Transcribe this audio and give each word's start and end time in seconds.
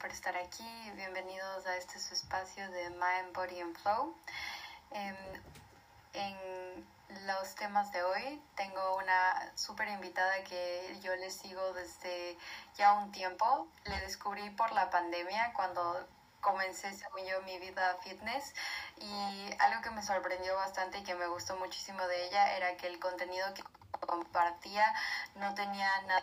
por 0.00 0.10
estar 0.10 0.36
aquí. 0.36 0.64
Bienvenidos 0.94 1.66
a 1.66 1.76
este 1.76 1.98
su 1.98 2.14
espacio 2.14 2.70
de 2.70 2.90
Mind, 2.90 3.34
Body 3.34 3.60
and 3.60 3.76
Flow. 3.78 4.14
En 4.92 6.86
los 7.26 7.54
temas 7.56 7.90
de 7.92 8.02
hoy 8.04 8.40
tengo 8.54 8.96
una 8.96 9.52
súper 9.56 9.88
invitada 9.88 10.44
que 10.44 10.96
yo 11.02 11.16
le 11.16 11.30
sigo 11.30 11.72
desde 11.72 12.36
ya 12.76 12.92
un 12.92 13.10
tiempo. 13.10 13.66
Le 13.84 13.98
descubrí 14.00 14.50
por 14.50 14.72
la 14.72 14.88
pandemia 14.90 15.52
cuando 15.54 16.06
comencé, 16.40 16.92
según 16.92 17.24
yo, 17.24 17.42
mi 17.42 17.58
vida 17.58 17.96
fitness 18.02 18.54
y 18.98 19.50
algo 19.58 19.82
que 19.82 19.90
me 19.90 20.02
sorprendió 20.02 20.54
bastante 20.54 20.98
y 20.98 21.02
que 21.02 21.16
me 21.16 21.26
gustó 21.26 21.56
muchísimo 21.56 22.06
de 22.06 22.26
ella 22.26 22.56
era 22.56 22.76
que 22.76 22.86
el 22.86 23.00
contenido 23.00 23.52
que 23.54 23.64
compartía 24.06 24.94
no 25.34 25.54
tenía 25.54 25.90
nada 26.02 26.22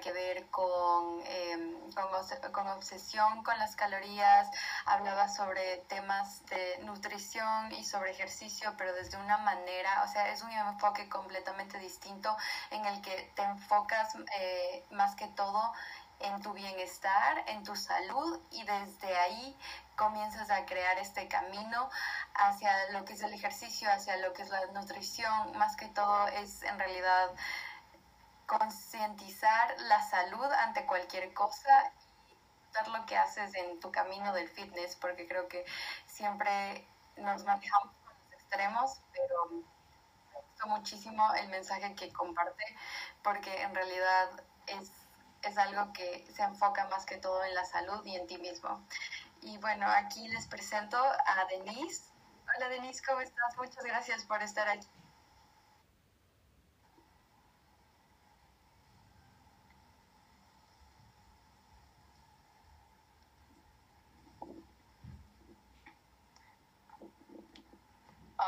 que 0.00 0.12
ver 0.12 0.48
con, 0.50 1.20
eh, 1.24 1.76
con, 1.94 2.52
con, 2.52 2.66
obsesión 2.68 3.42
con 3.42 3.58
las 3.58 3.76
calorías, 3.76 4.48
hablaba 4.86 5.28
sobre 5.28 5.78
temas 5.88 6.44
de 6.46 6.78
nutrición 6.84 7.72
y 7.72 7.84
sobre 7.84 8.10
ejercicio, 8.12 8.74
pero 8.76 8.92
desde 8.94 9.16
una 9.18 9.38
manera, 9.38 10.02
o 10.04 10.12
sea, 10.12 10.28
es 10.30 10.42
un 10.42 10.50
enfoque 10.50 11.08
completamente 11.08 11.78
distinto 11.78 12.36
en 12.70 12.84
el 12.86 13.00
que 13.02 13.32
te 13.34 13.42
enfocas 13.42 14.14
eh, 14.38 14.84
más 14.90 15.14
que 15.14 15.28
todo 15.28 15.72
en 16.20 16.42
tu 16.42 16.52
bienestar, 16.52 17.44
en 17.46 17.64
tu 17.64 17.74
salud 17.74 18.40
y 18.50 18.62
desde 18.64 19.16
ahí 19.18 19.56
comienzas 19.96 20.50
a 20.50 20.64
crear 20.66 20.98
este 20.98 21.28
camino 21.28 21.90
hacia 22.34 22.90
lo 22.92 23.04
que 23.04 23.14
es 23.14 23.22
el 23.22 23.32
ejercicio, 23.32 23.90
hacia 23.90 24.16
lo 24.18 24.32
que 24.32 24.42
es 24.42 24.48
la 24.50 24.66
nutrición, 24.66 25.56
más 25.58 25.76
que 25.76 25.86
todo 25.86 26.28
es 26.28 26.62
en 26.62 26.78
realidad 26.78 27.30
concientizar 28.58 29.80
la 29.82 30.02
salud 30.02 30.44
ante 30.64 30.84
cualquier 30.84 31.32
cosa 31.34 31.92
y 32.26 32.90
lo 32.90 33.06
que 33.06 33.16
haces 33.16 33.54
en 33.54 33.78
tu 33.78 33.92
camino 33.92 34.32
del 34.32 34.48
fitness, 34.48 34.96
porque 34.96 35.28
creo 35.28 35.46
que 35.46 35.64
siempre 36.06 36.84
nos 37.16 37.44
manejamos 37.44 37.94
con 38.04 38.14
los 38.14 38.32
extremos, 38.32 39.00
pero 39.12 39.50
me 39.50 40.40
gustó 40.40 40.66
muchísimo 40.66 41.32
el 41.34 41.48
mensaje 41.48 41.94
que 41.94 42.12
comparte, 42.12 42.64
porque 43.22 43.62
en 43.62 43.72
realidad 43.72 44.28
es, 44.66 44.90
es 45.42 45.56
algo 45.56 45.92
que 45.92 46.26
se 46.34 46.42
enfoca 46.42 46.88
más 46.88 47.06
que 47.06 47.18
todo 47.18 47.44
en 47.44 47.54
la 47.54 47.64
salud 47.64 48.04
y 48.04 48.16
en 48.16 48.26
ti 48.26 48.38
mismo. 48.38 48.84
Y 49.42 49.58
bueno, 49.58 49.86
aquí 49.88 50.26
les 50.28 50.46
presento 50.46 50.98
a 50.98 51.44
Denise. 51.50 52.10
Hola 52.56 52.68
Denise, 52.68 53.02
¿cómo 53.06 53.20
estás? 53.20 53.56
Muchas 53.56 53.84
gracias 53.84 54.24
por 54.24 54.42
estar 54.42 54.68
aquí. 54.68 54.88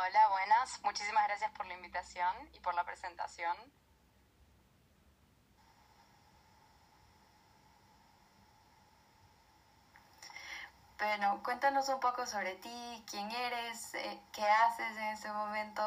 Hola, 0.05 0.28
buenas. 0.31 0.81
Muchísimas 0.83 1.28
gracias 1.28 1.53
por 1.53 1.64
la 1.67 1.75
invitación 1.75 2.34
y 2.53 2.58
por 2.58 2.75
la 2.75 2.84
presentación. 2.84 3.56
Bueno, 10.98 11.41
cuéntanos 11.44 11.89
un 11.89 12.00
poco 12.00 12.27
sobre 12.27 12.56
ti, 12.56 13.04
quién 13.09 13.31
eres, 13.31 13.94
eh, 13.94 14.21
qué 14.32 14.43
haces 14.43 14.97
en 14.97 15.04
este 15.04 15.31
momento. 15.31 15.82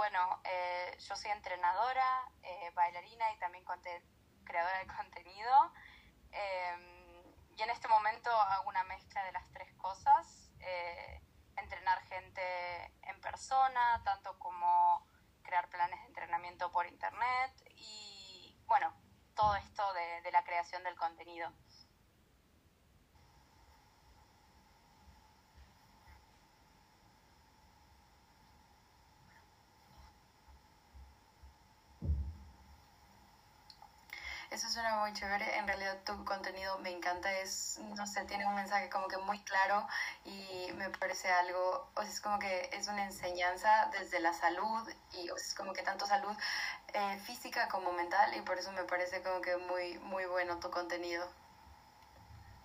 Bueno, 0.00 0.40
eh, 0.44 0.96
yo 0.98 1.14
soy 1.14 1.30
entrenadora, 1.30 2.26
eh, 2.42 2.70
bailarina 2.74 3.34
y 3.34 3.38
también 3.38 3.62
creadora 4.44 4.78
de 4.78 4.86
contenido. 4.86 5.74
Eh, 6.32 7.34
y 7.54 7.60
en 7.60 7.68
este 7.68 7.86
momento 7.86 8.30
hago 8.30 8.70
una 8.70 8.82
mezcla 8.84 9.22
de 9.24 9.32
las 9.32 9.46
tres 9.52 9.70
cosas. 9.74 10.54
entrenar 11.54 12.00
gente 12.04 12.42
en 13.02 13.20
persona, 13.20 14.00
tanto 14.02 14.38
como 14.38 15.06
crear 15.42 15.68
planes 15.68 16.00
de 16.00 16.06
entrenamiento 16.06 16.72
por 16.72 16.86
internet 16.86 17.52
y 17.76 18.58
bueno, 18.64 18.94
todo 19.34 19.54
esto 19.56 19.92
de, 19.92 20.22
de 20.22 20.32
la 20.32 20.42
creación 20.44 20.82
del 20.82 20.96
contenido. 20.96 21.52
Eso 34.60 34.68
suena 34.68 34.96
muy 34.96 35.14
chévere. 35.14 35.56
En 35.56 35.66
realidad 35.66 36.04
tu 36.04 36.22
contenido 36.26 36.78
me 36.80 36.90
encanta. 36.90 37.32
Es, 37.32 37.78
no 37.96 38.06
sé, 38.06 38.26
tiene 38.26 38.44
un 38.46 38.54
mensaje 38.54 38.90
como 38.90 39.08
que 39.08 39.16
muy 39.16 39.42
claro 39.42 39.88
y 40.26 40.70
me 40.74 40.90
parece 40.90 41.32
algo, 41.32 41.90
o 41.94 42.02
sea, 42.02 42.10
es 42.10 42.20
como 42.20 42.38
que 42.38 42.68
es 42.70 42.86
una 42.86 43.04
enseñanza 43.04 43.88
desde 43.90 44.20
la 44.20 44.34
salud 44.34 44.86
y 45.12 45.30
o 45.30 45.36
sea, 45.38 45.46
es 45.46 45.54
como 45.54 45.72
que 45.72 45.82
tanto 45.82 46.04
salud 46.04 46.36
eh, 46.92 47.18
física 47.20 47.68
como 47.68 47.90
mental 47.92 48.36
y 48.36 48.42
por 48.42 48.58
eso 48.58 48.70
me 48.72 48.84
parece 48.84 49.22
como 49.22 49.40
que 49.40 49.56
muy, 49.56 49.98
muy 50.00 50.26
bueno 50.26 50.60
tu 50.60 50.70
contenido. 50.70 51.26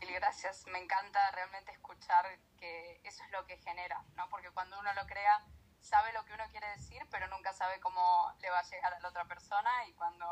Gracias, 0.01 0.67
me 0.67 0.79
encanta 0.79 1.31
realmente 1.31 1.71
escuchar 1.71 2.25
que 2.59 2.99
eso 3.05 3.23
es 3.23 3.31
lo 3.31 3.45
que 3.45 3.55
genera, 3.59 4.03
¿no? 4.17 4.27
Porque 4.29 4.51
cuando 4.51 4.77
uno 4.81 4.93
lo 4.95 5.05
crea, 5.07 5.45
sabe 5.79 6.11
lo 6.11 6.25
que 6.25 6.33
uno 6.33 6.43
quiere 6.51 6.67
decir, 6.71 7.01
pero 7.09 7.29
nunca 7.29 7.53
sabe 7.53 7.79
cómo 7.79 8.33
le 8.41 8.49
va 8.49 8.59
a 8.59 8.63
llegar 8.63 8.93
a 8.93 8.99
la 8.99 9.07
otra 9.07 9.23
persona 9.23 9.71
y 9.87 9.93
cuando 9.93 10.25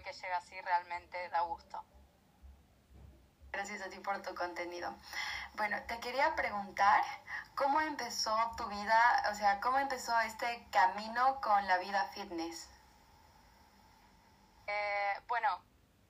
que 0.00 0.12
llega 0.12 0.36
así 0.36 0.58
realmente 0.62 1.28
da 1.28 1.40
gusto. 1.42 1.84
Gracias 3.52 3.82
a 3.82 3.90
ti 3.90 3.98
por 3.98 4.22
tu 4.22 4.34
contenido. 4.34 4.96
Bueno, 5.54 5.76
te 5.86 6.00
quería 6.00 6.34
preguntar 6.34 7.04
cómo 7.54 7.82
empezó 7.82 8.34
tu 8.56 8.66
vida, 8.68 9.28
o 9.30 9.34
sea, 9.34 9.60
cómo 9.60 9.78
empezó 9.78 10.18
este 10.20 10.66
camino 10.70 11.38
con 11.42 11.66
la 11.68 11.76
vida 11.76 12.02
fitness. 12.14 12.70
Eh, 14.66 15.20
bueno, 15.28 15.62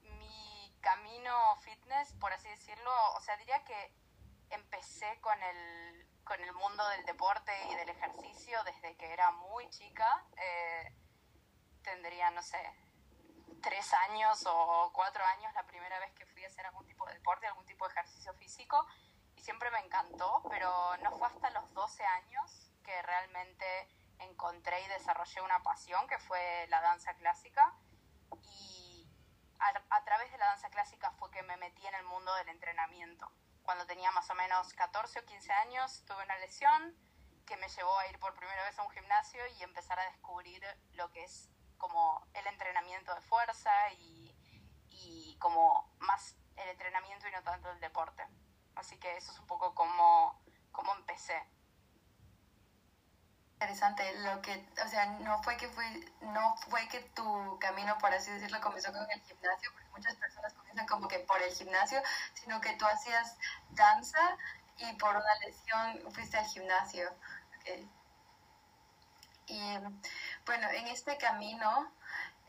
mi 0.02 0.78
camino 0.80 1.56
fitness, 1.62 2.12
por 2.20 2.32
así 2.32 2.48
decirlo, 2.48 2.92
o 3.16 3.20
sea, 3.20 3.36
diría 3.38 3.64
que 3.64 3.92
empecé 4.50 5.20
con 5.20 5.42
el, 5.42 6.06
con 6.22 6.40
el 6.40 6.52
mundo 6.52 6.88
del 6.90 7.04
deporte 7.06 7.52
y 7.70 7.74
del 7.74 7.88
ejercicio 7.88 8.62
desde 8.62 8.96
que 8.96 9.12
era 9.12 9.32
muy 9.32 9.68
chica. 9.70 10.24
Eh, 10.36 10.94
tendría, 11.82 12.30
no 12.30 12.42
sé, 12.42 12.58
tres 13.62 13.94
años 14.10 14.44
o 14.46 14.90
cuatro 14.92 15.24
años 15.24 15.52
la 15.54 15.66
primera 15.66 15.98
vez 16.00 16.12
que 16.12 16.26
fui 16.26 16.44
a 16.44 16.48
hacer 16.48 16.66
algún 16.66 16.86
tipo 16.86 17.06
de 17.06 17.14
deporte, 17.14 17.46
algún 17.46 17.64
tipo 17.64 17.86
de 17.86 17.92
ejercicio 17.92 18.34
físico 18.34 18.86
y 19.36 19.40
siempre 19.40 19.70
me 19.70 19.78
encantó, 19.78 20.42
pero 20.50 20.96
no 20.98 21.12
fue 21.12 21.28
hasta 21.28 21.50
los 21.50 21.72
12 21.72 22.04
años 22.04 22.72
que 22.84 23.00
realmente 23.02 23.88
encontré 24.18 24.82
y 24.82 24.88
desarrollé 24.88 25.40
una 25.40 25.62
pasión 25.62 26.06
que 26.08 26.18
fue 26.18 26.66
la 26.68 26.80
danza 26.80 27.14
clásica 27.14 27.74
y 28.42 29.08
a, 29.58 30.04
través 30.04 30.30
de 30.32 30.38
la 30.38 30.46
danza 30.46 30.68
clásica 30.70 31.12
fue 31.12 31.30
que 31.30 31.42
me 31.42 31.56
metí 31.56 31.86
en 31.86 31.94
el 31.94 32.04
mundo 32.04 32.34
del 32.34 32.48
entrenamiento. 32.48 33.30
Cuando 33.62 33.86
tenía 33.86 34.10
más 34.10 34.28
o 34.28 34.34
menos 34.34 34.74
14 34.74 35.20
o 35.20 35.24
15 35.24 35.52
años 35.52 36.04
tuve 36.04 36.24
una 36.24 36.36
lesión 36.38 36.96
que 37.46 37.56
me 37.56 37.68
llevó 37.68 37.96
a 37.98 38.08
ir 38.08 38.18
por 38.18 38.34
primera 38.34 38.64
vez 38.64 38.78
a 38.78 38.82
un 38.82 38.90
gimnasio 38.90 39.40
y 39.58 39.62
empezar 39.62 39.98
a 40.00 40.04
descubrir 40.06 40.62
lo 40.94 41.10
que 41.12 41.22
es 41.22 41.51
como 41.82 42.24
el 42.32 42.46
entrenamiento 42.46 43.12
de 43.12 43.20
fuerza 43.22 43.72
y, 43.98 44.32
y 44.88 45.36
como 45.40 45.92
más 45.98 46.36
el 46.56 46.68
entrenamiento 46.68 47.26
y 47.26 47.32
no 47.32 47.42
tanto 47.42 47.70
el 47.72 47.80
deporte. 47.80 48.24
Así 48.76 48.96
que 48.98 49.16
eso 49.16 49.32
es 49.32 49.38
un 49.40 49.46
poco 49.48 49.74
como, 49.74 50.40
como 50.70 50.94
empecé. 50.94 51.42
Interesante, 53.54 54.04
lo 54.20 54.40
que, 54.42 54.64
o 54.84 54.88
sea, 54.88 55.06
no 55.06 55.42
fue 55.42 55.56
que 55.56 55.68
fue, 55.68 55.84
no 56.20 56.56
fue 56.68 56.86
que 56.88 57.00
tu 57.00 57.58
camino, 57.58 57.98
por 57.98 58.12
así 58.14 58.30
decirlo, 58.30 58.60
comenzó 58.60 58.92
con 58.92 59.08
el 59.10 59.20
gimnasio, 59.22 59.70
porque 59.72 59.88
muchas 59.90 60.14
personas 60.16 60.52
comienzan 60.54 60.86
como 60.86 61.08
que 61.08 61.18
por 61.20 61.42
el 61.42 61.52
gimnasio, 61.52 62.00
sino 62.34 62.60
que 62.60 62.76
tú 62.76 62.86
hacías 62.86 63.36
danza 63.70 64.36
y 64.78 64.92
por 64.94 65.16
una 65.16 65.34
lesión 65.44 66.12
fuiste 66.12 66.38
al 66.38 66.46
gimnasio. 66.46 67.12
Okay. 67.60 67.90
Y 69.46 69.78
bueno, 70.46 70.68
en 70.70 70.88
este 70.88 71.16
camino 71.16 71.92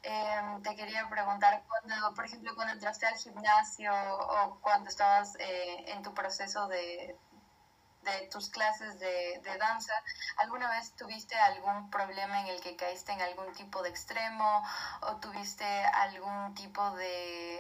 eh, 0.04 0.60
te 0.64 0.76
quería 0.76 1.08
preguntar, 1.10 1.64
cuando, 1.68 2.14
por 2.14 2.26
ejemplo, 2.26 2.54
cuando 2.56 2.74
entraste 2.74 3.06
al 3.06 3.16
gimnasio 3.16 3.92
o 3.94 4.60
cuando 4.62 4.90
estabas 4.90 5.36
eh, 5.40 5.86
en 5.88 6.04
tu 6.04 6.14
proceso 6.14 6.68
de, 6.68 7.16
de 8.04 8.28
tus 8.32 8.50
clases 8.50 9.00
de, 9.00 9.42
de, 9.44 9.58
danza, 9.58 9.94
¿alguna 10.38 10.70
vez 10.72 10.94
tuviste 10.96 11.36
algún 11.36 11.90
problema 11.90 12.42
en 12.42 12.48
el 12.48 12.62
que 12.62 12.76
caíste 12.76 13.14
en 13.14 13.22
algún 13.22 13.54
tipo 13.54 13.82
de 13.82 13.90
extremo 13.90 14.64
o 15.02 15.16
tuviste 15.18 15.66
algún 15.86 16.54
tipo 16.56 16.92
de, 16.92 17.60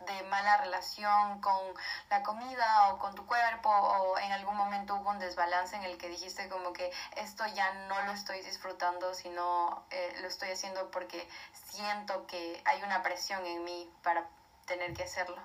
de 0.00 0.22
mala 0.24 0.56
relación 0.56 1.40
con 1.40 1.74
la 2.08 2.22
comida 2.22 2.88
o 2.88 2.98
con 2.98 3.14
tu 3.14 3.26
cuerpo 3.26 3.68
o 3.68 4.18
en 4.18 4.32
algún 4.32 4.56
momento 4.56 4.96
hubo 4.96 5.10
un 5.10 5.18
desbalance 5.18 5.76
en 5.76 5.84
el 5.84 5.98
que 5.98 6.08
dijiste 6.08 6.48
como 6.48 6.72
que 6.72 6.90
esto 7.16 7.46
ya 7.48 7.72
no 7.86 8.00
lo 8.02 8.12
estoy 8.12 8.40
disfrutando, 8.40 9.12
sino 9.14 9.86
eh, 9.90 10.16
lo 10.22 10.28
estoy 10.28 10.50
haciendo 10.50 10.90
porque 10.90 11.28
siento 11.52 12.26
que 12.26 12.62
hay 12.64 12.82
una 12.82 13.02
presión 13.02 13.44
en 13.44 13.62
mí 13.64 13.92
para 14.02 14.26
tener 14.66 14.94
que 14.94 15.02
hacerlo? 15.02 15.42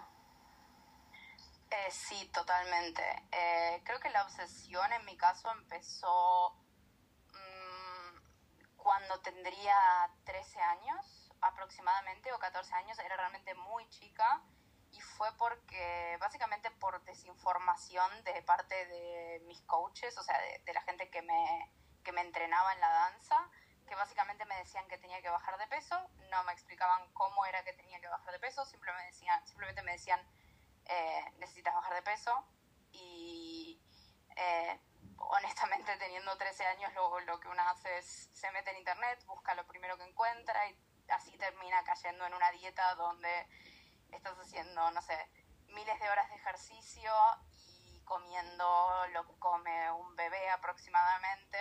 Eh, 1.72 1.92
sí, 1.92 2.30
totalmente. 2.34 3.04
Eh, 3.31 3.81
creo 3.84 4.00
que 4.00 4.10
la 4.12 4.24
obsesión 4.24 4.92
en 4.94 5.04
mi 5.04 5.18
caso 5.18 5.51
empezó 5.51 6.56
mm, 7.34 8.78
cuando 8.78 9.19
tendría 9.19 9.75
13 10.24 10.62
años 10.62 11.15
aproximadamente 11.48 12.32
o 12.34 12.40
14 12.40 12.74
años, 12.76 12.98
era 13.00 13.16
realmente 13.18 13.54
muy 13.56 13.88
chica 13.90 14.42
y 14.92 15.02
fue 15.02 15.30
porque 15.38 16.18
básicamente 16.20 16.72
por 16.72 17.04
desinformación 17.04 18.24
de 18.24 18.42
parte 18.44 18.76
de 18.88 19.42
mis 19.46 19.62
coaches, 19.64 20.18
o 20.18 20.24
sea, 20.24 20.40
de, 20.40 20.74
la 20.74 20.82
gente 20.82 21.10
que 21.10 21.22
me, 21.22 21.72
que 22.04 22.12
me 22.12 22.22
entrenaba 22.22 22.74
en 22.74 22.80
la 22.80 22.90
danza, 22.90 23.50
que 23.88 23.96
básicamente 23.96 24.46
me 24.46 24.56
decían 24.58 24.88
que 24.88 24.98
tenía 24.98 25.22
que 25.22 25.30
bajar 25.30 25.58
de 25.58 25.68
peso, 25.68 26.10
no 26.32 26.44
me 26.46 26.54
explicaban 26.54 27.12
cómo 27.14 27.46
era 27.46 27.64
que 27.64 27.74
tenía 27.74 28.00
que 28.00 28.08
bajar 28.08 28.32
de 28.32 28.40
peso, 28.40 28.66
simplemente 28.66 29.04
me 29.04 29.12
decían, 29.12 29.48
simplemente 29.48 29.82
me 29.84 29.92
decían 29.92 30.22
eh, 30.86 31.34
necesitas 31.40 31.74
bajar 31.74 31.94
de 31.96 32.02
peso 32.02 32.48
y 32.92 33.82
eh, 34.36 34.80
honestamente 35.18 35.98
teniendo 35.98 36.38
13 36.38 36.66
años 36.66 36.94
lo, 36.94 37.20
lo 37.22 37.40
que 37.40 37.48
uno 37.48 37.62
hace 37.64 37.98
es 37.98 38.30
se 38.34 38.52
mete 38.52 38.72
en 38.72 38.78
internet, 38.78 39.24
busca 39.26 39.56
lo 39.56 39.66
primero 39.68 39.98
que 39.98 40.04
encuentra 40.04 40.68
y 40.70 40.85
así 41.10 41.38
termina 41.38 41.84
cayendo 41.84 42.25
en 42.25 42.34
una 42.34 42.52
dieta 42.52 42.96
donde 42.96 43.48
estás 44.12 44.38
haciendo, 44.38 44.92
no 44.92 45.02
sé, 45.02 45.18
miles 45.68 46.00
de 46.00 46.10
horas 46.10 46.30
de 46.30 46.36
ejercicio 46.36 47.12
y 47.52 48.02
comiendo 48.04 49.07
lo 49.13 49.25
que 49.25 49.38
come 49.40 49.92
un 49.92 50.16
bebé 50.16 50.50
aproximadamente. 50.50 51.57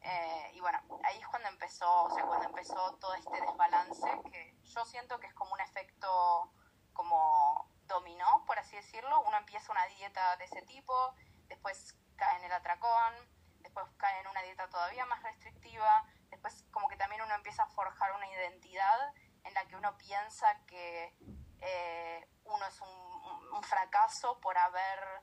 Eh, 0.00 0.50
y 0.54 0.60
bueno, 0.60 0.80
ahí 1.04 1.18
es 1.18 1.26
cuando 1.28 1.48
empezó, 1.48 2.04
o 2.04 2.14
sea, 2.14 2.24
cuando 2.24 2.46
empezó 2.46 2.94
todo 2.96 3.14
este 3.14 3.40
desbalance, 3.40 4.08
que 4.30 4.54
yo 4.64 4.84
siento 4.84 5.18
que 5.18 5.26
es 5.26 5.34
como 5.34 5.52
un 5.54 5.60
efecto 5.60 6.52
como 6.92 7.70
dominó, 7.86 8.44
por 8.46 8.58
así 8.58 8.76
decirlo. 8.76 9.22
Uno 9.22 9.36
empieza 9.38 9.72
una 9.72 9.86
dieta 9.86 10.36
de 10.36 10.44
ese 10.44 10.62
tipo, 10.62 11.14
después 11.48 11.96
cae 12.16 12.38
en 12.38 12.44
el 12.44 12.52
atracón, 12.52 13.14
después 13.60 13.86
cae 13.96 14.20
en 14.20 14.28
una 14.28 14.42
dieta 14.42 14.68
todavía 14.68 15.06
más 15.06 15.22
restrictiva, 15.22 16.06
después 16.44 16.64
como 16.70 16.88
que 16.88 16.96
también 16.96 17.22
uno 17.22 17.34
empieza 17.34 17.62
a 17.62 17.66
forjar 17.68 18.12
una 18.12 18.30
identidad 18.30 19.14
en 19.44 19.54
la 19.54 19.64
que 19.66 19.76
uno 19.76 19.96
piensa 19.96 20.46
que 20.66 21.14
eh, 21.60 22.28
uno 22.44 22.66
es 22.66 22.80
un, 22.80 23.24
fracaso 23.62 24.38
por 24.40 24.58
haber 24.58 25.22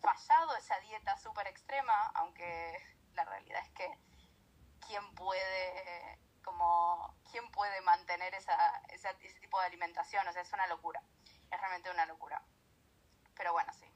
fallado 0.00 0.54
esa 0.56 0.78
dieta 0.80 1.16
súper 1.16 1.48
extrema, 1.48 2.12
aunque 2.14 2.76
la 3.14 3.24
realidad 3.24 3.60
es 3.62 3.70
que 3.70 3.98
quién 4.86 5.14
puede 5.14 6.20
como 6.44 7.16
quién 7.30 7.50
puede 7.50 7.80
mantener 7.80 8.32
esa, 8.34 8.54
ese 8.90 9.12
tipo 9.40 9.58
de 9.58 9.66
alimentación, 9.66 10.26
o 10.28 10.32
sea, 10.32 10.42
es 10.42 10.52
una 10.52 10.66
locura, 10.68 11.02
es 11.50 11.58
realmente 11.58 11.90
una 11.90 12.06
locura. 12.06 12.40
Pero 13.34 13.52
bueno, 13.52 13.72
sí. 13.72 13.86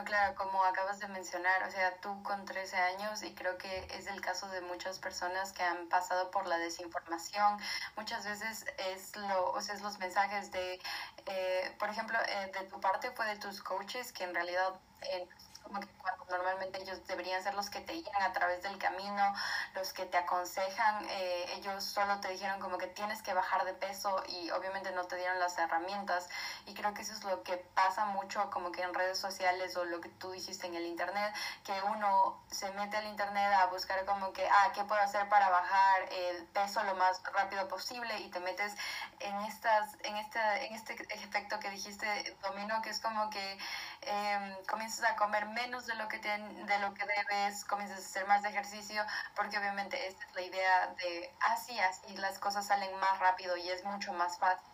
No, 0.00 0.06
claro, 0.06 0.34
como 0.34 0.64
acabas 0.64 0.98
de 0.98 1.08
mencionar, 1.08 1.62
o 1.68 1.70
sea, 1.70 1.94
tú 2.00 2.22
con 2.22 2.46
13 2.46 2.74
años 2.74 3.22
y 3.22 3.34
creo 3.34 3.58
que 3.58 3.86
es 3.98 4.06
el 4.06 4.22
caso 4.22 4.48
de 4.48 4.62
muchas 4.62 4.98
personas 4.98 5.52
que 5.52 5.62
han 5.62 5.90
pasado 5.90 6.30
por 6.30 6.46
la 6.46 6.56
desinformación, 6.56 7.58
muchas 7.98 8.24
veces 8.24 8.64
es 8.78 9.14
lo, 9.16 9.50
o 9.52 9.60
sea, 9.60 9.74
es 9.74 9.82
los 9.82 9.98
mensajes 9.98 10.50
de, 10.52 10.80
eh, 11.26 11.76
por 11.78 11.90
ejemplo, 11.90 12.18
eh, 12.18 12.50
de 12.50 12.66
tu 12.66 12.80
parte 12.80 13.10
fue 13.10 13.26
de 13.26 13.36
tus 13.36 13.60
coaches 13.60 14.10
que 14.12 14.24
en 14.24 14.34
realidad 14.34 14.72
eh, 15.02 15.28
como 15.64 15.80
que 15.80 15.88
normalmente 16.30 16.82
ellos 16.82 17.06
deberían 17.06 17.42
ser 17.42 17.54
los 17.54 17.70
que 17.70 17.80
te 17.80 17.92
guían 17.92 18.22
a 18.22 18.32
través 18.32 18.62
del 18.62 18.78
camino, 18.78 19.34
los 19.74 19.92
que 19.92 20.06
te 20.06 20.16
aconsejan, 20.16 21.04
eh, 21.10 21.46
ellos 21.56 21.84
solo 21.84 22.20
te 22.20 22.28
dijeron 22.28 22.60
como 22.60 22.78
que 22.78 22.86
tienes 22.86 23.22
que 23.22 23.34
bajar 23.34 23.64
de 23.64 23.74
peso 23.74 24.22
y 24.28 24.50
obviamente 24.50 24.92
no 24.92 25.04
te 25.04 25.16
dieron 25.16 25.38
las 25.38 25.58
herramientas 25.58 26.28
y 26.66 26.74
creo 26.74 26.94
que 26.94 27.02
eso 27.02 27.12
es 27.12 27.24
lo 27.24 27.42
que 27.42 27.56
pasa 27.74 28.06
mucho 28.06 28.50
como 28.50 28.72
que 28.72 28.82
en 28.82 28.94
redes 28.94 29.18
sociales 29.18 29.76
o 29.76 29.84
lo 29.84 30.00
que 30.00 30.08
tú 30.08 30.30
dijiste 30.30 30.66
en 30.66 30.74
el 30.74 30.86
internet, 30.86 31.34
que 31.64 31.72
uno 31.82 32.42
se 32.50 32.70
mete 32.72 32.96
al 32.96 33.06
internet 33.06 33.52
a 33.54 33.66
buscar 33.66 34.04
como 34.04 34.32
que, 34.32 34.46
ah, 34.48 34.72
¿qué 34.74 34.84
puedo 34.84 35.00
hacer 35.00 35.28
para 35.28 35.48
bajar 35.50 36.02
el 36.12 36.44
peso 36.46 36.82
lo 36.84 36.94
más 36.94 37.22
rápido 37.32 37.68
posible? 37.68 38.18
Y 38.20 38.28
te 38.30 38.40
metes 38.40 38.74
en 39.20 39.36
estas, 39.42 39.94
en 40.02 40.16
este, 40.16 40.66
en 40.66 40.74
este 40.74 40.94
efecto 41.14 41.58
que 41.60 41.70
dijiste, 41.70 42.36
Domino, 42.42 42.80
que 42.82 42.90
es 42.90 43.00
como 43.00 43.30
que 43.30 43.58
eh, 44.02 44.64
comienzas 44.68 45.10
a 45.10 45.16
comer 45.16 45.46
menos 45.48 45.86
de 45.86 45.94
lo 45.94 46.08
que 46.08 46.18
de 46.18 46.78
lo 46.80 46.94
que 46.94 47.04
debes, 47.06 47.64
comienzas 47.64 47.98
a 47.98 48.00
hacer 48.00 48.26
más 48.26 48.44
ejercicio, 48.44 49.02
porque 49.36 49.58
obviamente 49.58 50.06
esta 50.06 50.24
es 50.26 50.34
la 50.34 50.42
idea 50.42 50.86
de 50.88 51.34
así, 51.40 51.78
así 51.80 52.16
las 52.16 52.38
cosas 52.38 52.66
salen 52.66 52.98
más 52.98 53.18
rápido 53.18 53.56
y 53.56 53.68
es 53.70 53.84
mucho 53.84 54.12
más 54.14 54.38
fácil. 54.38 54.66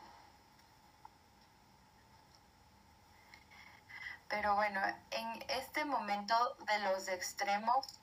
Pero 4.29 4.55
bueno, 4.57 4.81
en 5.11 5.45
este 5.49 5.85
momento 5.85 6.35
de 6.67 6.79
los 6.81 7.09
extremos, 7.09 8.01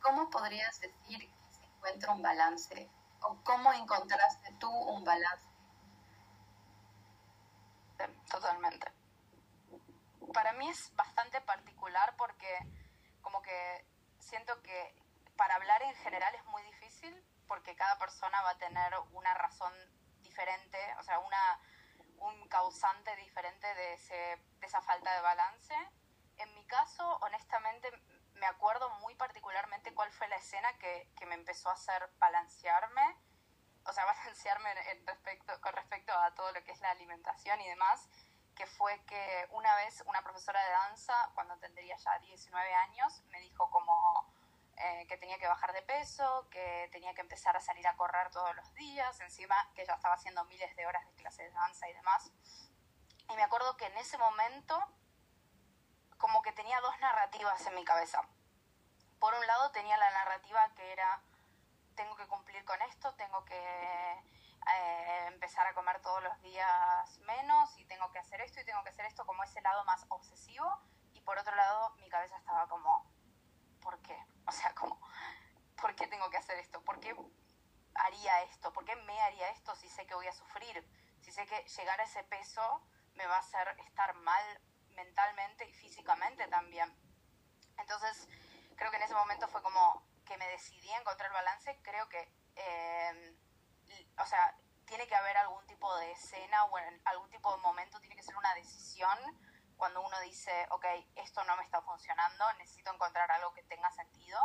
¿cómo 0.00 0.30
podrías 0.30 0.80
decir 0.80 1.18
que 1.18 1.54
se 1.54 1.64
encuentra 1.76 2.12
un 2.12 2.22
balance? 2.22 2.88
¿O 3.22 3.36
cómo 3.44 3.72
encontraste 3.72 4.52
tú 4.60 4.70
un 4.70 5.04
balance? 5.04 5.46
Totalmente 8.30 8.95
para 10.36 10.52
mí 10.52 10.68
es 10.68 10.94
bastante 10.94 11.40
particular 11.40 12.14
porque 12.18 12.58
como 13.22 13.40
que 13.40 13.86
siento 14.18 14.60
que 14.60 14.94
para 15.34 15.54
hablar 15.54 15.80
en 15.80 15.94
general 15.94 16.34
es 16.34 16.44
muy 16.44 16.62
difícil 16.64 17.24
porque 17.48 17.74
cada 17.74 17.98
persona 17.98 18.42
va 18.42 18.50
a 18.50 18.58
tener 18.58 18.92
una 19.12 19.32
razón 19.32 19.72
diferente, 20.20 20.78
o 20.98 21.02
sea, 21.04 21.20
una, 21.20 21.60
un 22.18 22.48
causante 22.48 23.16
diferente 23.16 23.66
de, 23.76 23.94
ese, 23.94 24.36
de 24.60 24.66
esa 24.66 24.82
falta 24.82 25.10
de 25.14 25.22
balance. 25.22 25.74
En 26.36 26.54
mi 26.54 26.66
caso, 26.66 27.16
honestamente, 27.22 27.90
me 28.34 28.44
acuerdo 28.44 28.90
muy 29.00 29.14
particularmente 29.14 29.94
cuál 29.94 30.12
fue 30.12 30.28
la 30.28 30.36
escena 30.36 30.70
que, 30.76 31.10
que 31.16 31.24
me 31.24 31.36
empezó 31.36 31.70
a 31.70 31.72
hacer 31.72 32.10
balancearme, 32.18 33.16
o 33.86 33.92
sea, 33.94 34.04
balancearme 34.12 34.70
en 34.92 35.06
respecto, 35.06 35.58
con 35.62 35.72
respecto 35.72 36.12
a 36.12 36.34
todo 36.34 36.52
lo 36.52 36.62
que 36.62 36.72
es 36.72 36.80
la 36.80 36.90
alimentación 36.90 37.58
y 37.62 37.68
demás 37.68 38.06
que 38.56 38.66
fue 38.66 38.98
que 39.04 39.46
una 39.52 39.76
vez 39.76 40.02
una 40.06 40.22
profesora 40.22 40.60
de 40.64 40.70
danza, 40.70 41.30
cuando 41.34 41.56
tendría 41.58 41.96
ya 41.96 42.18
19 42.18 42.74
años, 42.74 43.22
me 43.28 43.40
dijo 43.40 43.70
como 43.70 44.26
eh, 44.76 45.06
que 45.08 45.16
tenía 45.18 45.38
que 45.38 45.46
bajar 45.46 45.72
de 45.72 45.82
peso, 45.82 46.48
que 46.50 46.88
tenía 46.90 47.14
que 47.14 47.20
empezar 47.20 47.56
a 47.56 47.60
salir 47.60 47.86
a 47.86 47.96
correr 47.96 48.30
todos 48.30 48.56
los 48.56 48.74
días, 48.74 49.20
encima 49.20 49.54
que 49.74 49.82
ella 49.82 49.94
estaba 49.94 50.14
haciendo 50.14 50.44
miles 50.46 50.74
de 50.74 50.86
horas 50.86 51.06
de 51.06 51.14
clases 51.14 51.52
de 51.52 51.52
danza 51.52 51.88
y 51.88 51.92
demás. 51.92 52.32
Y 53.28 53.36
me 53.36 53.42
acuerdo 53.42 53.76
que 53.76 53.86
en 53.86 53.96
ese 53.98 54.18
momento 54.18 54.82
como 56.18 56.42
que 56.42 56.52
tenía 56.52 56.80
dos 56.80 56.98
narrativas 57.00 57.64
en 57.66 57.74
mi 57.74 57.84
cabeza. 57.84 58.22
Por 59.18 59.34
un 59.34 59.46
lado 59.46 59.70
tenía 59.70 59.96
la 59.96 60.10
narrativa 60.10 60.72
que 60.74 60.92
era, 60.92 61.20
tengo 61.94 62.16
que 62.16 62.26
cumplir 62.26 62.64
con 62.64 62.80
esto, 62.82 63.12
tengo 63.14 63.44
que 63.44 64.16
eh, 64.74 65.26
empezar 65.28 65.66
a 65.66 65.74
comer 65.74 66.00
todos 66.00 66.22
los 66.22 66.40
días 66.42 67.18
menos 67.20 67.76
y 67.78 67.84
tengo 67.84 68.10
que 68.10 68.18
hacer 68.18 68.40
esto 68.40 68.60
y 68.60 68.64
tengo 68.64 68.82
que 68.82 68.90
hacer 68.90 69.06
esto 69.06 69.24
como 69.24 69.42
ese 69.44 69.60
lado 69.60 69.84
más 69.84 70.04
obsesivo 70.08 70.66
y 71.12 71.20
por 71.20 71.38
otro 71.38 71.54
lado 71.54 71.94
mi 71.96 72.08
cabeza 72.08 72.36
estaba 72.36 72.68
como, 72.68 73.10
¿por 73.80 74.00
qué? 74.02 74.16
O 74.46 74.52
sea, 74.52 74.74
como, 74.74 75.00
¿por 75.80 75.94
qué 75.94 76.06
tengo 76.06 76.28
que 76.30 76.36
hacer 76.36 76.58
esto? 76.58 76.82
¿Por 76.82 76.98
qué 77.00 77.14
haría 77.94 78.42
esto? 78.42 78.72
¿Por 78.72 78.84
qué 78.84 78.96
me 78.96 79.20
haría 79.22 79.50
esto 79.50 79.74
si 79.76 79.88
sé 79.88 80.06
que 80.06 80.14
voy 80.14 80.26
a 80.26 80.32
sufrir? 80.32 80.84
Si 81.20 81.32
sé 81.32 81.46
que 81.46 81.64
llegar 81.76 82.00
a 82.00 82.04
ese 82.04 82.24
peso 82.24 82.82
me 83.14 83.26
va 83.26 83.36
a 83.36 83.40
hacer 83.40 83.68
estar 83.86 84.14
mal 84.14 84.60
mentalmente 84.94 85.68
y 85.68 85.72
físicamente 85.74 86.46
también. 86.48 86.92
Entonces, 87.78 88.28
creo 88.76 88.90
que 88.90 88.96
en 88.96 89.02
ese 89.04 89.14
momento 89.14 89.48
fue 89.48 89.62
como 89.62 90.02
que 90.24 90.36
me 90.38 90.48
decidí 90.48 90.90
a 90.90 90.98
encontrar 90.98 91.32
balance. 91.32 91.78
Creo 91.82 92.08
que 92.08 92.32
eh, 92.56 93.36
o 94.18 94.26
sea, 94.26 94.56
tiene 94.86 95.06
que 95.06 95.14
haber 95.16 95.36
algún 95.36 95.64
tipo 95.66 95.94
de 95.96 96.12
escena 96.12 96.64
o 96.64 96.78
en 96.78 97.00
algún 97.04 97.28
tipo 97.30 97.54
de 97.54 97.60
momento 97.60 98.00
tiene 98.00 98.16
que 98.16 98.22
ser 98.22 98.36
una 98.36 98.54
decisión 98.54 99.18
cuando 99.76 100.00
uno 100.00 100.18
dice, 100.20 100.66
ok, 100.70 100.84
esto 101.16 101.44
no 101.44 101.56
me 101.56 101.64
está 101.64 101.82
funcionando, 101.82 102.44
necesito 102.54 102.92
encontrar 102.92 103.30
algo 103.30 103.52
que 103.52 103.62
tenga 103.64 103.90
sentido. 103.90 104.38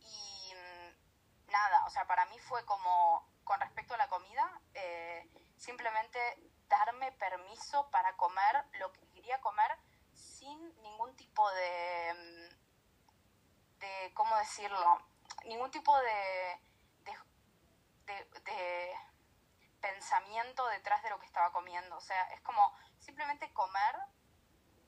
Y 0.00 0.52
mm, 0.54 1.50
nada, 1.52 1.84
o 1.86 1.90
sea, 1.90 2.06
para 2.06 2.26
mí 2.26 2.38
fue 2.40 2.64
como, 2.64 3.28
con 3.44 3.60
respecto 3.60 3.94
a 3.94 3.98
la 3.98 4.08
comida, 4.08 4.60
eh, 4.74 5.28
simplemente 5.56 6.18
darme 6.66 7.12
permiso 7.12 7.88
para 7.90 8.16
comer 8.16 8.64
lo 8.80 8.92
que 8.92 9.08
quería 9.10 9.40
comer 9.40 9.70
sin 10.12 10.82
ningún 10.82 11.14
tipo 11.16 11.48
de, 11.52 12.14
mm, 12.14 13.78
de 13.78 14.12
¿cómo 14.14 14.36
decirlo? 14.38 14.98
Ningún 15.44 15.70
tipo 15.70 15.96
de, 16.00 16.60
de, 18.08 18.96
pensamiento 19.80 20.66
detrás 20.68 21.02
de 21.02 21.10
lo 21.10 21.18
que 21.20 21.26
estaba 21.26 21.52
comiendo. 21.52 21.96
O 21.96 22.00
sea, 22.00 22.22
es 22.32 22.40
como 22.40 22.74
simplemente 22.98 23.52
comer, 23.52 23.96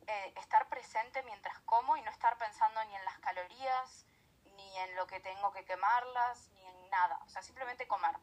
eh, 0.06 0.34
estar 0.36 0.68
presente 0.68 1.22
mientras 1.22 1.58
como 1.60 1.96
y 1.96 2.02
no 2.02 2.10
estar 2.10 2.36
pensando 2.38 2.82
ni 2.84 2.96
en 2.96 3.04
las 3.04 3.18
calorías, 3.20 4.06
ni 4.56 4.78
en 4.78 4.96
lo 4.96 5.06
que 5.06 5.20
tengo 5.20 5.52
que 5.52 5.64
quemarlas, 5.64 6.48
ni 6.50 6.66
en 6.66 6.90
nada. 6.90 7.20
O 7.24 7.28
sea, 7.28 7.42
simplemente 7.42 7.86
comer. 7.86 8.16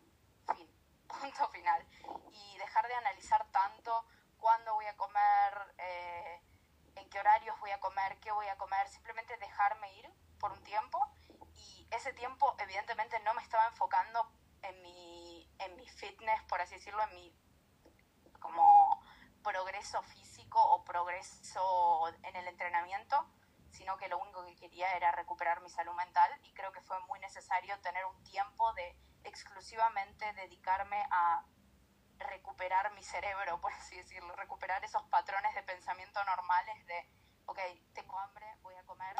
Fin. 0.56 0.70
Punto 1.08 1.48
final. 1.50 1.88
Y 2.34 2.58
dejar 2.58 2.88
de 2.88 2.96
analizar 2.96 3.46
tanto 3.52 4.06
cuándo 4.38 4.74
voy 4.74 4.86
a 4.86 4.98
comer, 4.98 5.76
eh, 5.78 6.42
en 6.96 7.10
qué 7.10 7.20
horarios 7.20 7.58
voy 7.60 7.72
a 7.72 7.80
comer, 7.80 8.20
qué 8.20 8.32
voy 8.32 8.48
a 8.48 8.58
comer. 8.58 8.88
Simplemente 8.90 9.38
dejarme 9.38 9.94
ir 9.94 10.12
por 10.40 10.52
un 10.52 10.62
tiempo. 10.64 11.00
Y 11.54 11.88
ese 11.92 12.14
tiempo, 12.14 12.56
evidentemente, 12.60 13.20
no 13.22 13.34
me 13.34 13.42
estaba 13.42 13.68
enfocando 13.68 14.30
en 14.62 14.82
mi, 14.82 15.50
en 15.68 15.76
mi 15.76 15.88
fitness, 15.88 16.42
por 16.44 16.62
así 16.62 16.76
decirlo, 16.76 17.02
en 17.04 17.16
mi 17.16 17.34
como 18.40 19.02
progreso 19.44 20.02
físico 20.04 20.60
o 20.62 20.84
progreso 20.84 22.08
en 22.24 22.36
el 22.36 22.48
entrenamiento, 22.48 23.26
sino 23.72 23.98
que 23.98 24.08
lo 24.08 24.18
único 24.20 24.46
que 24.46 24.56
quería 24.56 24.96
era 24.96 25.12
recuperar 25.12 25.62
mi 25.62 25.70
salud 25.70 25.94
mental 25.94 26.32
y 26.44 26.54
creo 26.54 26.72
que 26.72 26.82
fue 26.82 27.00
muy 27.02 27.20
necesario 27.20 27.80
tener 27.82 28.06
un 28.06 28.24
tiempo 28.24 28.74
de 28.74 28.98
exclusivamente 29.24 30.34
dedicarme 30.34 31.02
a 31.12 31.46
recuperar 32.18 32.94
mi 32.94 33.04
cerebro, 33.04 33.62
por 33.62 33.72
así 33.74 33.98
decirlo, 33.98 34.36
recuperar 34.36 34.84
esos 34.84 35.04
patrones 35.04 35.54
de 35.56 35.64
pensamiento 35.64 36.24
normales 36.24 36.86
de, 36.86 37.10
ok, 37.46 37.60
tengo 37.94 38.18
hambre, 38.20 38.46
voy 38.62 38.76
a 38.76 38.84
comer 38.84 39.16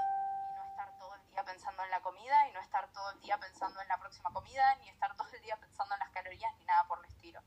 día 1.38 1.46
pensando 1.46 1.84
en 1.84 1.92
la 1.92 2.02
comida 2.02 2.48
y 2.48 2.52
no 2.52 2.60
estar 2.60 2.92
todo 2.92 3.12
el 3.12 3.22
día 3.22 3.38
pensando 3.38 3.80
en 3.80 3.88
la 3.88 4.00
próxima 4.00 4.32
comida, 4.34 4.76
ni 4.78 4.90
estar 4.90 5.16
todo 5.16 5.30
el 5.30 5.42
día 5.42 5.56
pensando 5.58 5.94
en 5.94 6.00
las 6.00 6.10
calorías, 6.10 6.52
ni 6.58 6.66
nada 6.66 6.88
por 6.88 6.98
el 6.98 7.06
estilo. 7.06 7.42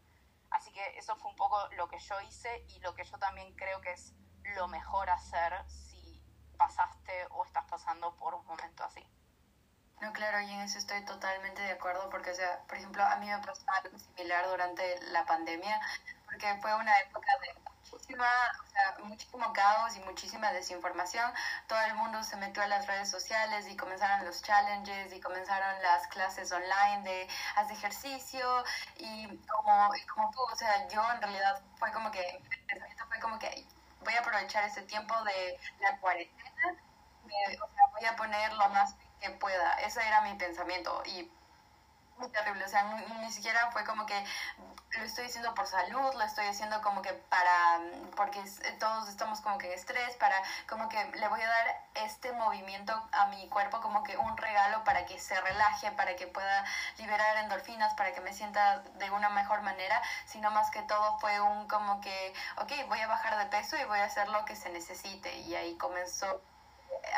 Así 0.50 0.72
que 0.72 0.96
eso 0.96 1.16
fue 1.16 1.30
un 1.30 1.36
poco 1.36 1.56
lo 1.72 1.88
que 1.88 1.98
yo 1.98 2.20
hice 2.20 2.64
y 2.68 2.78
lo 2.80 2.94
que 2.94 3.02
yo 3.02 3.18
también 3.18 3.52
creo 3.56 3.80
que 3.80 3.92
es 3.92 4.14
lo 4.54 4.68
mejor 4.68 5.10
hacer 5.10 5.64
pasaste 6.56 7.26
o 7.30 7.44
estás 7.44 7.64
pasando 7.64 8.14
por 8.16 8.34
un 8.34 8.46
momento 8.46 8.84
así. 8.84 9.04
No, 10.00 10.12
claro, 10.12 10.40
y 10.40 10.52
en 10.52 10.60
eso 10.60 10.78
estoy 10.78 11.04
totalmente 11.04 11.62
de 11.62 11.72
acuerdo, 11.72 12.08
porque, 12.10 12.30
o 12.30 12.34
sea, 12.34 12.62
por 12.68 12.76
ejemplo, 12.76 13.02
a 13.02 13.16
mí 13.16 13.26
me 13.26 13.38
pasó 13.38 13.64
algo 13.82 13.98
similar 13.98 14.46
durante 14.46 15.00
la 15.10 15.24
pandemia, 15.24 15.80
porque 16.26 16.54
fue 16.60 16.74
una 16.76 16.96
época 17.00 17.32
de 17.40 17.54
muchísima, 17.90 18.26
o 18.66 18.70
sea, 18.70 18.96
muchísimo 19.04 19.52
caos 19.52 19.96
y 19.96 20.00
muchísima 20.00 20.52
desinformación. 20.52 21.32
Todo 21.66 21.80
el 21.82 21.94
mundo 21.94 22.22
se 22.22 22.36
metió 22.36 22.62
a 22.62 22.68
las 22.68 22.86
redes 22.86 23.10
sociales 23.10 23.66
y 23.68 23.76
comenzaron 23.76 24.24
los 24.26 24.42
challenges 24.42 25.12
y 25.12 25.20
comenzaron 25.20 25.82
las 25.82 26.06
clases 26.08 26.52
online 26.52 27.02
de 27.02 27.28
haz 27.56 27.70
ejercicio 27.70 28.64
y 28.96 29.26
como, 29.46 29.94
y 29.94 30.06
como 30.06 30.30
tú, 30.30 30.40
o 30.40 30.56
sea, 30.56 30.88
yo 30.88 31.02
en 31.12 31.20
realidad 31.20 31.60
fue 31.76 31.90
como 31.92 32.10
que, 32.10 32.42
pensamiento 32.66 33.06
fue 33.06 33.20
como 33.20 33.38
que 33.38 33.66
voy 34.04 34.14
a 34.14 34.20
aprovechar 34.20 34.64
ese 34.64 34.82
tiempo 34.82 35.14
de 35.24 35.58
la 35.80 35.96
cuarentena, 35.98 36.76
o 37.24 37.28
sea, 37.28 37.86
voy 37.92 38.04
a 38.04 38.16
poner 38.16 38.52
lo 38.54 38.68
más 38.70 38.94
que 39.20 39.30
pueda. 39.30 39.74
Ese 39.80 40.06
era 40.06 40.22
mi 40.22 40.34
pensamiento 40.34 41.02
y 41.06 41.30
muy 42.18 42.28
terrible, 42.30 42.64
o 42.64 42.68
sea, 42.68 42.82
ni, 42.84 43.32
siquiera 43.32 43.70
fue 43.72 43.84
como 43.84 44.04
que 44.06 44.24
lo 44.98 45.04
estoy 45.04 45.26
haciendo 45.26 45.54
por 45.54 45.66
salud, 45.66 46.14
lo 46.14 46.22
estoy 46.22 46.46
haciendo 46.46 46.80
como 46.82 47.00
que 47.02 47.12
para, 47.12 47.80
porque 48.16 48.42
todos 48.78 49.08
estamos 49.08 49.40
como 49.40 49.56
que 49.58 49.68
en 49.68 49.72
estrés, 49.72 50.16
para 50.16 50.34
como 50.68 50.88
que 50.88 51.02
le 51.04 51.28
voy 51.28 51.40
a 51.40 51.48
dar 51.48 51.88
este 51.94 52.32
movimiento 52.32 52.92
a 53.12 53.26
mi 53.26 53.48
cuerpo 53.48 53.80
como 53.80 54.02
que 54.02 54.16
un 54.16 54.36
regalo 54.36 54.82
para 54.84 55.06
que 55.06 55.18
se 55.18 55.40
relaje, 55.40 55.92
para 55.92 56.16
que 56.16 56.26
pueda 56.26 56.64
liberar 56.98 57.36
endorfinas, 57.38 57.94
para 57.94 58.12
que 58.12 58.20
me 58.20 58.32
sienta 58.32 58.80
de 58.80 59.10
una 59.10 59.28
mejor 59.30 59.62
manera, 59.62 60.02
sino 60.26 60.50
más 60.50 60.70
que 60.70 60.82
todo 60.82 61.18
fue 61.20 61.40
un 61.40 61.68
como 61.68 62.00
que, 62.00 62.34
ok, 62.58 62.72
voy 62.88 63.00
a 63.00 63.06
bajar 63.06 63.38
de 63.38 63.46
peso 63.46 63.76
y 63.76 63.84
voy 63.84 64.00
a 64.00 64.04
hacer 64.04 64.28
lo 64.28 64.44
que 64.44 64.56
se 64.56 64.70
necesite. 64.70 65.34
Y 65.38 65.54
ahí 65.54 65.76
comenzó 65.76 66.42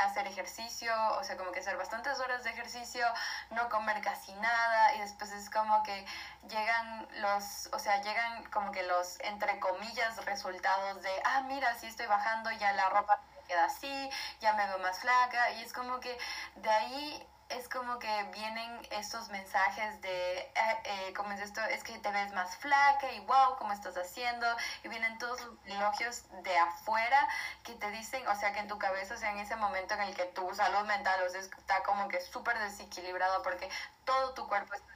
hacer 0.05 0.27
ejercicio, 0.27 0.93
o 1.19 1.25
sea, 1.25 1.37
como 1.37 1.53
que 1.53 1.61
hacer 1.61 1.77
bastantes 1.77 2.19
horas 2.21 2.45
de 2.45 2.51
ejercicio, 2.51 3.07
no 3.51 3.69
comer 3.69 4.01
casi 4.03 4.33
nada 4.35 4.95
y 4.95 5.01
después 5.01 5.33
es 5.33 5.51
como 5.51 5.83
que 5.83 6.07
llegan 6.49 7.09
los, 7.21 7.69
o 7.73 7.79
sea, 7.79 8.01
llegan 8.03 8.45
como 8.51 8.73
que 8.73 8.83
los, 8.85 9.21
entre 9.21 9.59
comillas, 9.61 10.25
resultados 10.25 11.03
de, 11.03 11.11
ah, 11.25 11.43
mira, 11.43 11.75
sí 11.79 11.87
estoy 11.87 12.07
bajando, 12.07 12.51
ya 12.53 12.73
la 12.73 12.89
ropa 12.91 13.21
me 13.37 13.43
queda 13.47 13.65
así, 13.65 14.11
ya 14.41 14.53
me 14.55 14.67
veo 14.67 14.79
más 14.79 14.99
flaca 15.01 15.51
y 15.53 15.63
es 15.63 15.73
como 15.73 16.01
que 16.01 16.19
de 16.57 16.71
ahí 16.71 17.29
es 17.59 17.69
como 17.69 17.99
que 17.99 18.25
vienen 18.33 18.81
estos 18.91 19.29
mensajes 19.29 20.01
de, 20.01 20.39
eh, 20.41 20.53
eh, 20.85 21.13
como 21.15 21.33
es 21.33 21.41
esto, 21.41 21.61
es 21.63 21.83
que 21.85 21.99
te 21.99 22.11
ves 22.11 22.33
más 22.33 22.57
flaca 22.57 23.11
y 23.13 23.21
wow, 23.21 23.57
¿cómo 23.59 23.73
estás 23.73 23.97
haciendo? 23.97 24.47
Y 24.83 24.89
vienen 24.89 25.19
todos 25.19 25.41
los 25.41 25.55
elogios 25.67 26.25
de 26.43 26.57
afuera 26.59 27.29
que 27.63 27.75
te 27.75 27.91
dicen, 27.91 28.27
o 28.29 28.35
sea, 28.37 28.53
que 28.53 28.61
en 28.61 28.69
tu 28.69 28.79
cabeza, 28.79 29.15
o 29.15 29.19
sea, 29.19 29.31
en 29.33 29.39
ese 29.39 29.57
momento 29.57 29.95
en 29.95 30.03
el 30.03 30.15
que 30.15 30.25
tu 30.27 30.55
salud 30.55 30.87
mental, 30.87 31.21
o 31.27 31.31
sea, 31.31 31.41
está 31.41 31.83
como 31.83 32.09
que 32.09 32.21
súper 32.21 32.59
desequilibrado 32.59 33.43
porque 33.43 33.69
todo 34.05 34.35
tu 34.35 34.49
cuerpo 34.49 34.75
está 34.75 34.93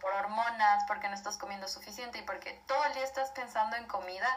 por 0.00 0.12
hormonas, 0.12 0.84
porque 0.86 1.08
no 1.08 1.14
estás 1.14 1.36
comiendo 1.38 1.66
suficiente 1.66 2.18
y 2.18 2.22
porque 2.22 2.52
todo 2.66 2.84
el 2.84 2.94
día 2.94 3.04
estás 3.04 3.30
pensando 3.30 3.76
en 3.76 3.86
comida 3.86 4.28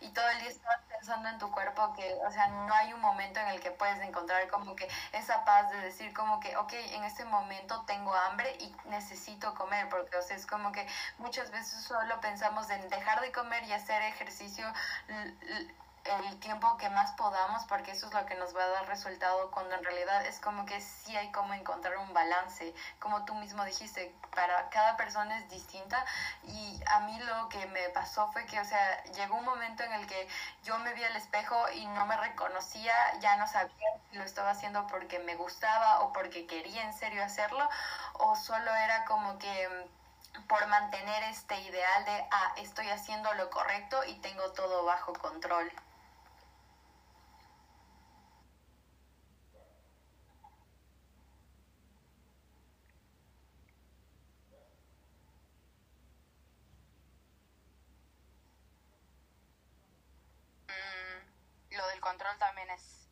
y 0.00 0.08
todo 0.10 0.28
el 0.30 0.40
día 0.40 0.50
estás 0.50 0.80
pensando 1.04 1.28
en 1.28 1.38
tu 1.38 1.50
cuerpo 1.50 1.92
que, 1.92 2.14
o 2.26 2.30
sea, 2.30 2.46
no 2.48 2.72
hay 2.72 2.94
un 2.94 3.00
momento 3.02 3.38
en 3.38 3.48
el 3.48 3.60
que 3.60 3.70
puedes 3.70 4.00
encontrar 4.00 4.48
como 4.48 4.74
que 4.74 4.88
esa 5.12 5.44
paz 5.44 5.70
de 5.70 5.76
decir 5.80 6.14
como 6.14 6.40
que, 6.40 6.56
ok, 6.56 6.72
en 6.72 7.04
este 7.04 7.26
momento 7.26 7.84
tengo 7.86 8.14
hambre 8.14 8.56
y 8.58 8.74
necesito 8.86 9.54
comer, 9.54 9.90
porque, 9.90 10.16
o 10.16 10.22
sea, 10.22 10.34
es 10.34 10.46
como 10.46 10.72
que 10.72 10.86
muchas 11.18 11.50
veces 11.50 11.84
solo 11.84 12.18
pensamos 12.22 12.70
en 12.70 12.88
dejar 12.88 13.20
de 13.20 13.30
comer 13.32 13.64
y 13.64 13.74
hacer 13.74 14.00
ejercicio 14.00 14.66
el 16.04 16.38
tiempo 16.38 16.76
que 16.76 16.90
más 16.90 17.12
podamos 17.12 17.64
porque 17.64 17.92
eso 17.92 18.06
es 18.06 18.12
lo 18.12 18.26
que 18.26 18.34
nos 18.34 18.54
va 18.54 18.62
a 18.62 18.68
dar 18.68 18.86
resultado 18.88 19.50
cuando 19.50 19.74
en 19.74 19.84
realidad 19.84 20.26
es 20.26 20.38
como 20.38 20.66
que 20.66 20.80
sí 20.80 21.16
hay 21.16 21.32
como 21.32 21.54
encontrar 21.54 21.96
un 21.96 22.12
balance 22.12 22.74
como 22.98 23.24
tú 23.24 23.34
mismo 23.34 23.64
dijiste 23.64 24.14
para 24.34 24.68
cada 24.68 24.96
persona 24.98 25.38
es 25.38 25.48
distinta 25.48 26.04
y 26.42 26.78
a 26.90 27.00
mí 27.00 27.18
lo 27.20 27.48
que 27.48 27.66
me 27.68 27.88
pasó 27.90 28.30
fue 28.32 28.44
que 28.44 28.60
o 28.60 28.64
sea 28.64 29.02
llegó 29.14 29.36
un 29.36 29.46
momento 29.46 29.82
en 29.82 29.92
el 29.94 30.06
que 30.06 30.28
yo 30.62 30.78
me 30.80 30.92
vi 30.92 31.02
al 31.04 31.16
espejo 31.16 31.56
y 31.74 31.86
no 31.86 32.04
me 32.04 32.16
reconocía 32.18 32.94
ya 33.20 33.36
no 33.36 33.46
sabía 33.46 33.88
si 34.10 34.18
lo 34.18 34.24
estaba 34.24 34.50
haciendo 34.50 34.86
porque 34.86 35.20
me 35.20 35.36
gustaba 35.36 36.00
o 36.00 36.12
porque 36.12 36.46
quería 36.46 36.84
en 36.84 36.92
serio 36.92 37.24
hacerlo 37.24 37.66
o 38.14 38.36
solo 38.36 38.74
era 38.74 39.06
como 39.06 39.38
que 39.38 39.88
por 40.48 40.66
mantener 40.66 41.22
este 41.24 41.58
ideal 41.60 42.04
de, 42.04 42.26
ah, 42.30 42.54
estoy 42.56 42.88
haciendo 42.88 43.32
lo 43.34 43.50
correcto 43.50 44.04
y 44.04 44.14
tengo 44.16 44.50
todo 44.52 44.84
bajo 44.84 45.12
control. 45.12 45.70
Control 62.04 62.36
también 62.38 62.68
es, 62.70 63.08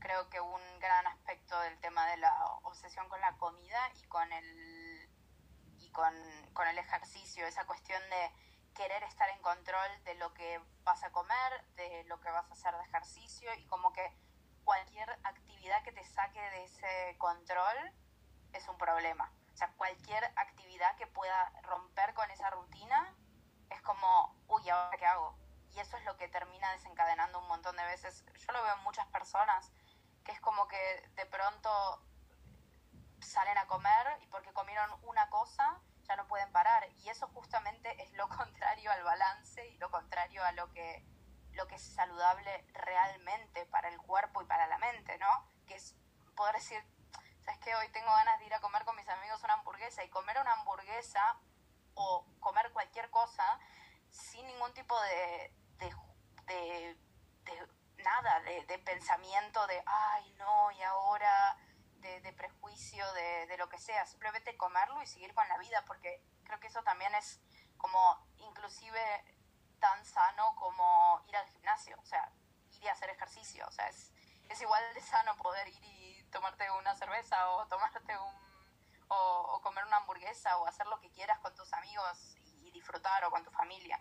creo 0.00 0.28
que 0.28 0.38
un 0.38 0.60
gran 0.78 1.06
aspecto 1.06 1.58
del 1.60 1.80
tema 1.80 2.06
de 2.08 2.18
la 2.18 2.44
obsesión 2.64 3.08
con 3.08 3.18
la 3.22 3.34
comida 3.38 3.90
y 3.94 4.02
con 4.04 4.30
el, 4.30 5.08
y 5.78 5.90
con, 5.90 6.12
con 6.52 6.68
el 6.68 6.76
ejercicio, 6.76 7.46
esa 7.46 7.64
cuestión 7.64 8.02
de 8.10 8.30
querer 8.74 9.02
estar 9.04 9.30
en 9.30 9.40
control 9.40 10.04
de 10.04 10.14
lo 10.16 10.34
que 10.34 10.60
vas 10.82 11.02
a 11.04 11.10
comer, 11.10 11.64
de 11.76 12.04
lo 12.04 12.20
que 12.20 12.30
vas 12.30 12.44
a 12.50 12.52
hacer 12.52 12.76
de 12.76 12.82
ejercicio 12.82 13.48
y 13.54 13.64
como 13.66 13.94
que 13.94 14.14
cualquier 14.64 15.08
actividad 15.24 15.82
que 15.82 15.92
te 15.92 16.04
saque 16.04 16.40
de 16.40 16.64
ese 16.64 17.16
control 17.16 17.92
es 18.52 18.68
un 18.68 18.76
problema. 18.76 19.32
O 19.54 19.56
sea, 19.56 19.72
cualquier 19.78 20.22
actividad 20.36 20.96
que 20.96 21.06
pueda 21.06 21.50
romper 21.62 22.12
con 22.12 22.30
esa 22.30 22.50
rutina 22.50 23.14
es 23.70 23.80
como, 23.80 24.36
uy, 24.48 24.68
¿ahora 24.68 24.98
qué 24.98 25.06
hago? 25.06 25.43
Y 25.74 25.80
eso 25.80 25.96
es 25.96 26.04
lo 26.04 26.16
que 26.16 26.28
termina 26.28 26.70
desencadenando 26.72 27.38
un 27.40 27.48
montón 27.48 27.76
de 27.76 27.84
veces. 27.84 28.24
Yo 28.34 28.52
lo 28.52 28.62
veo 28.62 28.74
en 28.74 28.82
muchas 28.82 29.06
personas, 29.08 29.72
que 30.24 30.32
es 30.32 30.40
como 30.40 30.68
que 30.68 31.10
de 31.16 31.26
pronto 31.26 32.02
salen 33.20 33.56
a 33.58 33.66
comer 33.66 34.18
y 34.20 34.26
porque 34.26 34.52
comieron 34.52 34.90
una 35.02 35.28
cosa 35.30 35.80
ya 36.04 36.16
no 36.16 36.26
pueden 36.28 36.52
parar 36.52 36.86
y 36.98 37.08
eso 37.08 37.26
justamente 37.28 38.02
es 38.02 38.12
lo 38.12 38.28
contrario 38.36 38.90
al 38.92 39.02
balance 39.02 39.66
y 39.68 39.78
lo 39.78 39.90
contrario 39.90 40.44
a 40.44 40.52
lo 40.52 40.70
que 40.72 41.04
lo 41.52 41.68
que 41.68 41.76
es 41.76 41.94
saludable 41.94 42.66
realmente 42.72 43.64
para 43.66 43.88
el 43.88 43.96
cuerpo 43.98 44.42
y 44.42 44.44
para 44.44 44.66
la 44.66 44.76
mente, 44.78 45.16
¿no? 45.18 45.48
Que 45.68 45.76
es 45.76 45.94
poder 46.34 46.56
decir, 46.56 46.82
¿sabes 47.44 47.60
qué? 47.60 47.72
Hoy 47.76 47.88
tengo 47.92 48.10
ganas 48.10 48.40
de 48.40 48.46
ir 48.46 48.54
a 48.54 48.60
comer 48.60 48.84
con 48.84 48.96
mis 48.96 49.08
amigos 49.08 49.40
una 49.44 49.54
hamburguesa 49.54 50.02
y 50.02 50.10
comer 50.10 50.36
una 50.40 50.52
hamburguesa 50.52 51.38
o 51.94 52.26
comer 52.40 52.72
cualquier 52.72 53.08
cosa 53.10 53.60
sin 54.10 54.44
ningún 54.48 54.74
tipo 54.74 55.00
de, 55.02 55.54
de, 56.46 56.96
nada 57.98 58.40
de, 58.40 58.78
pensamiento 58.78 59.66
de, 59.66 59.82
ay, 59.86 60.32
no, 60.34 60.70
y 60.72 60.82
ahora, 60.82 61.56
de, 61.96 62.32
prejuicio, 62.34 63.10
de, 63.14 63.46
de, 63.46 63.56
lo 63.56 63.68
que 63.68 63.78
sea, 63.78 64.04
simplemente 64.06 64.56
comerlo 64.56 65.02
y 65.02 65.06
seguir 65.06 65.32
con 65.34 65.48
la 65.48 65.58
vida, 65.58 65.84
porque 65.86 66.22
creo 66.44 66.60
que 66.60 66.66
eso 66.66 66.82
también 66.82 67.14
es 67.14 67.40
como 67.78 68.26
inclusive 68.36 69.24
tan 69.80 70.04
sano 70.04 70.54
como 70.56 71.22
ir 71.28 71.36
al 71.36 71.48
gimnasio, 71.48 71.98
o 72.00 72.04
sea, 72.04 72.30
ir 72.70 72.82
y 72.82 72.88
hacer 72.88 73.10
ejercicio, 73.10 73.66
o 73.66 73.70
sea, 73.70 73.88
es, 73.88 74.12
es 74.48 74.60
igual 74.60 74.82
de 74.94 75.00
sano 75.00 75.36
poder 75.36 75.66
ir 75.68 75.84
y 75.84 76.22
tomarte 76.30 76.70
una 76.72 76.94
cerveza 76.94 77.50
o 77.50 77.66
tomarte 77.66 78.16
un, 78.18 78.44
o, 79.08 79.60
comer 79.62 79.84
una 79.84 79.98
hamburguesa 79.98 80.56
o 80.58 80.66
hacer 80.66 80.86
lo 80.86 81.00
que 81.00 81.10
quieras 81.10 81.38
con 81.40 81.54
tus 81.54 81.72
amigos 81.72 82.36
y 82.44 82.70
disfrutar 82.70 83.24
o 83.24 83.30
con 83.30 83.44
tu 83.44 83.50
familia. 83.50 84.00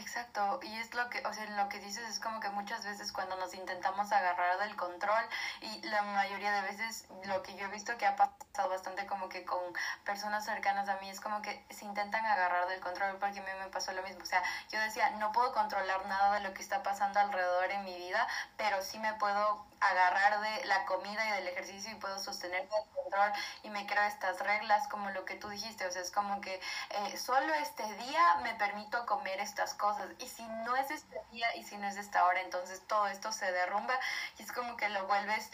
Exacto, 0.00 0.60
y 0.62 0.76
es 0.78 0.94
lo 0.94 1.10
que, 1.10 1.18
o 1.26 1.32
sea, 1.32 1.44
lo 1.50 1.68
que 1.68 1.80
dices 1.80 2.08
es 2.08 2.20
como 2.20 2.40
que 2.40 2.48
muchas 2.50 2.84
veces 2.84 3.10
cuando 3.12 3.36
nos 3.36 3.52
intentamos 3.54 4.12
agarrar 4.12 4.58
del 4.60 4.76
control 4.76 5.24
y 5.60 5.82
la 5.88 6.02
mayoría 6.02 6.52
de 6.52 6.62
veces 6.62 7.06
lo 7.26 7.42
que 7.42 7.56
yo 7.56 7.66
he 7.66 7.68
visto 7.70 7.96
que 7.98 8.06
ha 8.06 8.14
pasado 8.16 8.47
bastante 8.66 9.06
como 9.06 9.28
que 9.28 9.44
con 9.44 9.60
personas 10.04 10.44
cercanas 10.44 10.88
a 10.88 10.96
mí 10.96 11.08
es 11.08 11.20
como 11.20 11.42
que 11.42 11.64
se 11.70 11.84
intentan 11.84 12.24
agarrar 12.24 12.68
del 12.68 12.80
control 12.80 13.16
porque 13.18 13.38
a 13.38 13.42
mí 13.42 13.50
me 13.60 13.68
pasó 13.68 13.92
lo 13.92 14.02
mismo, 14.02 14.22
o 14.22 14.26
sea, 14.26 14.42
yo 14.70 14.80
decía, 14.80 15.10
no 15.10 15.32
puedo 15.32 15.52
controlar 15.52 16.06
nada 16.06 16.34
de 16.34 16.40
lo 16.40 16.54
que 16.54 16.62
está 16.62 16.82
pasando 16.82 17.20
alrededor 17.20 17.70
en 17.70 17.84
mi 17.84 17.96
vida, 17.96 18.26
pero 18.56 18.82
sí 18.82 18.98
me 18.98 19.12
puedo 19.14 19.66
agarrar 19.80 20.40
de 20.40 20.64
la 20.66 20.84
comida 20.86 21.24
y 21.28 21.32
del 21.32 21.48
ejercicio 21.48 21.92
y 21.92 21.94
puedo 21.96 22.18
sostener 22.18 22.62
el 22.62 22.68
control 22.68 23.32
y 23.62 23.70
me 23.70 23.86
creo 23.86 24.02
estas 24.04 24.40
reglas 24.40 24.88
como 24.88 25.10
lo 25.10 25.24
que 25.24 25.34
tú 25.34 25.48
dijiste, 25.48 25.86
o 25.86 25.92
sea, 25.92 26.02
es 26.02 26.10
como 26.10 26.40
que 26.40 26.60
eh, 26.90 27.16
solo 27.16 27.52
este 27.54 27.84
día 27.94 28.36
me 28.42 28.54
permito 28.54 29.06
comer 29.06 29.40
estas 29.40 29.74
cosas 29.74 30.08
y 30.18 30.28
si 30.28 30.42
no 30.64 30.76
es 30.76 30.90
este 30.90 31.20
día 31.30 31.54
y 31.56 31.64
si 31.64 31.76
no 31.76 31.86
es 31.86 31.96
esta 31.96 32.24
hora, 32.24 32.40
entonces 32.40 32.82
todo 32.86 33.06
esto 33.08 33.32
se 33.32 33.50
derrumba 33.52 33.98
y 34.38 34.42
es 34.42 34.52
como 34.52 34.76
que 34.76 34.88
lo 34.88 35.06
vuelves, 35.06 35.50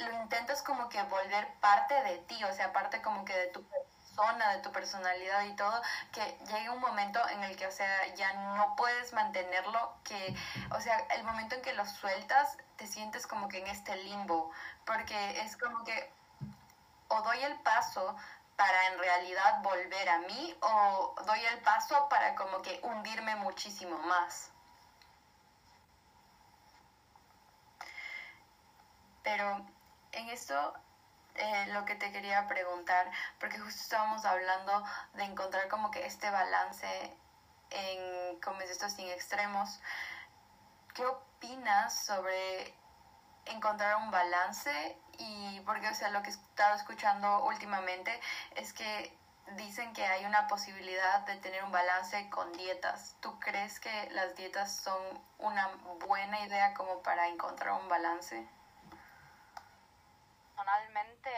lo 0.00 0.12
intentas 0.22 0.62
como 0.62 0.88
que 0.88 1.02
volver 1.04 1.48
parte 1.60 1.94
de 2.02 2.18
ti, 2.18 2.42
o 2.44 2.52
sea, 2.54 2.72
parte 2.72 3.02
como 3.02 3.24
que 3.24 3.36
de 3.36 3.46
tu 3.48 3.64
persona, 3.64 4.52
de 4.52 4.58
tu 4.62 4.72
personalidad 4.72 5.44
y 5.44 5.56
todo, 5.56 5.80
que 6.12 6.38
llegue 6.46 6.70
un 6.70 6.80
momento 6.80 7.20
en 7.28 7.42
el 7.44 7.56
que, 7.56 7.66
o 7.66 7.72
sea, 7.72 8.06
ya 8.14 8.32
no 8.56 8.74
puedes 8.76 9.12
mantenerlo, 9.12 9.94
que, 10.04 10.34
o 10.70 10.80
sea, 10.80 10.98
el 11.16 11.24
momento 11.24 11.54
en 11.56 11.62
que 11.62 11.72
lo 11.72 11.84
sueltas, 11.86 12.56
te 12.76 12.86
sientes 12.86 13.26
como 13.26 13.48
que 13.48 13.58
en 13.58 13.66
este 13.66 13.96
limbo, 13.96 14.50
porque 14.84 15.40
es 15.40 15.56
como 15.56 15.84
que 15.84 16.10
o 17.10 17.22
doy 17.22 17.42
el 17.42 17.58
paso 17.60 18.16
para 18.56 18.86
en 18.88 18.98
realidad 18.98 19.62
volver 19.62 20.08
a 20.08 20.18
mí 20.18 20.56
o 20.60 21.14
doy 21.26 21.40
el 21.46 21.60
paso 21.60 22.08
para 22.08 22.34
como 22.34 22.62
que 22.62 22.78
hundirme 22.82 23.36
muchísimo 23.36 23.98
más. 23.98 24.50
Pero 29.22 29.66
en 30.12 30.28
esto 30.28 30.74
eh, 31.34 31.66
lo 31.72 31.84
que 31.84 31.94
te 31.94 32.12
quería 32.12 32.46
preguntar, 32.48 33.10
porque 33.38 33.58
justo 33.58 33.80
estábamos 33.80 34.24
hablando 34.24 34.84
de 35.14 35.24
encontrar 35.24 35.68
como 35.68 35.90
que 35.90 36.06
este 36.06 36.30
balance 36.30 37.16
en, 37.70 38.40
como 38.40 38.60
es 38.60 38.70
esto, 38.70 38.88
sin 38.88 39.08
extremos. 39.08 39.80
¿Qué 40.94 41.06
opinas 41.06 42.04
sobre 42.04 42.74
encontrar 43.46 43.96
un 43.96 44.10
balance 44.10 44.96
y 45.18 45.60
porque 45.60 45.88
o 45.88 45.94
sea 45.94 46.10
lo 46.10 46.22
que 46.22 46.28
he 46.28 46.32
estado 46.32 46.76
escuchando 46.76 47.44
últimamente 47.44 48.20
es 48.54 48.72
que 48.72 49.16
dicen 49.56 49.92
que 49.92 50.04
hay 50.04 50.24
una 50.24 50.46
posibilidad 50.46 51.20
de 51.26 51.36
tener 51.36 51.64
un 51.64 51.72
balance 51.72 52.28
con 52.30 52.52
dietas. 52.52 53.16
¿Tú 53.20 53.38
crees 53.40 53.80
que 53.80 54.10
las 54.12 54.36
dietas 54.36 54.76
son 54.76 55.00
una 55.38 55.68
buena 56.06 56.40
idea 56.40 56.74
como 56.74 57.02
para 57.02 57.28
encontrar 57.28 57.80
un 57.80 57.88
balance? 57.88 58.48
Personalmente 60.60 61.30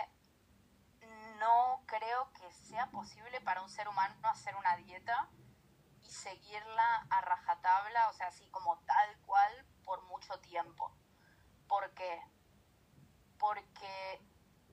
no 1.38 1.84
creo 1.86 2.32
que 2.32 2.52
sea 2.52 2.90
posible 2.90 3.40
para 3.40 3.62
un 3.62 3.68
ser 3.68 3.86
humano 3.86 4.16
hacer 4.28 4.56
una 4.56 4.76
dieta 4.78 5.30
y 6.00 6.10
seguirla 6.10 7.06
a 7.08 7.20
rajatabla, 7.20 8.08
o 8.08 8.12
sea, 8.14 8.26
así 8.26 8.50
como 8.50 8.80
tal 8.80 9.20
cual 9.20 9.64
por 9.84 10.02
mucho 10.06 10.40
tiempo. 10.40 10.92
¿Por 11.68 11.94
qué? 11.94 12.20
Porque 13.38 14.20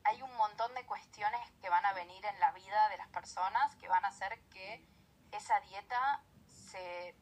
hay 0.04 0.20
un 0.24 0.36
montón 0.36 0.74
de 0.74 0.86
cuestiones 0.88 1.52
que 1.62 1.70
van 1.70 1.86
a 1.86 1.94
venir 1.94 2.26
en 2.26 2.40
la 2.40 2.52
vida 2.52 2.90
de 2.90 2.98
las 2.98 3.10
personas 3.10 3.76
que 3.76 3.88
van 3.88 4.04
a 4.04 4.08
hacer 4.08 4.44
que 4.50 4.84
esa 5.32 5.60
dieta 5.60 6.24
se 6.48 7.16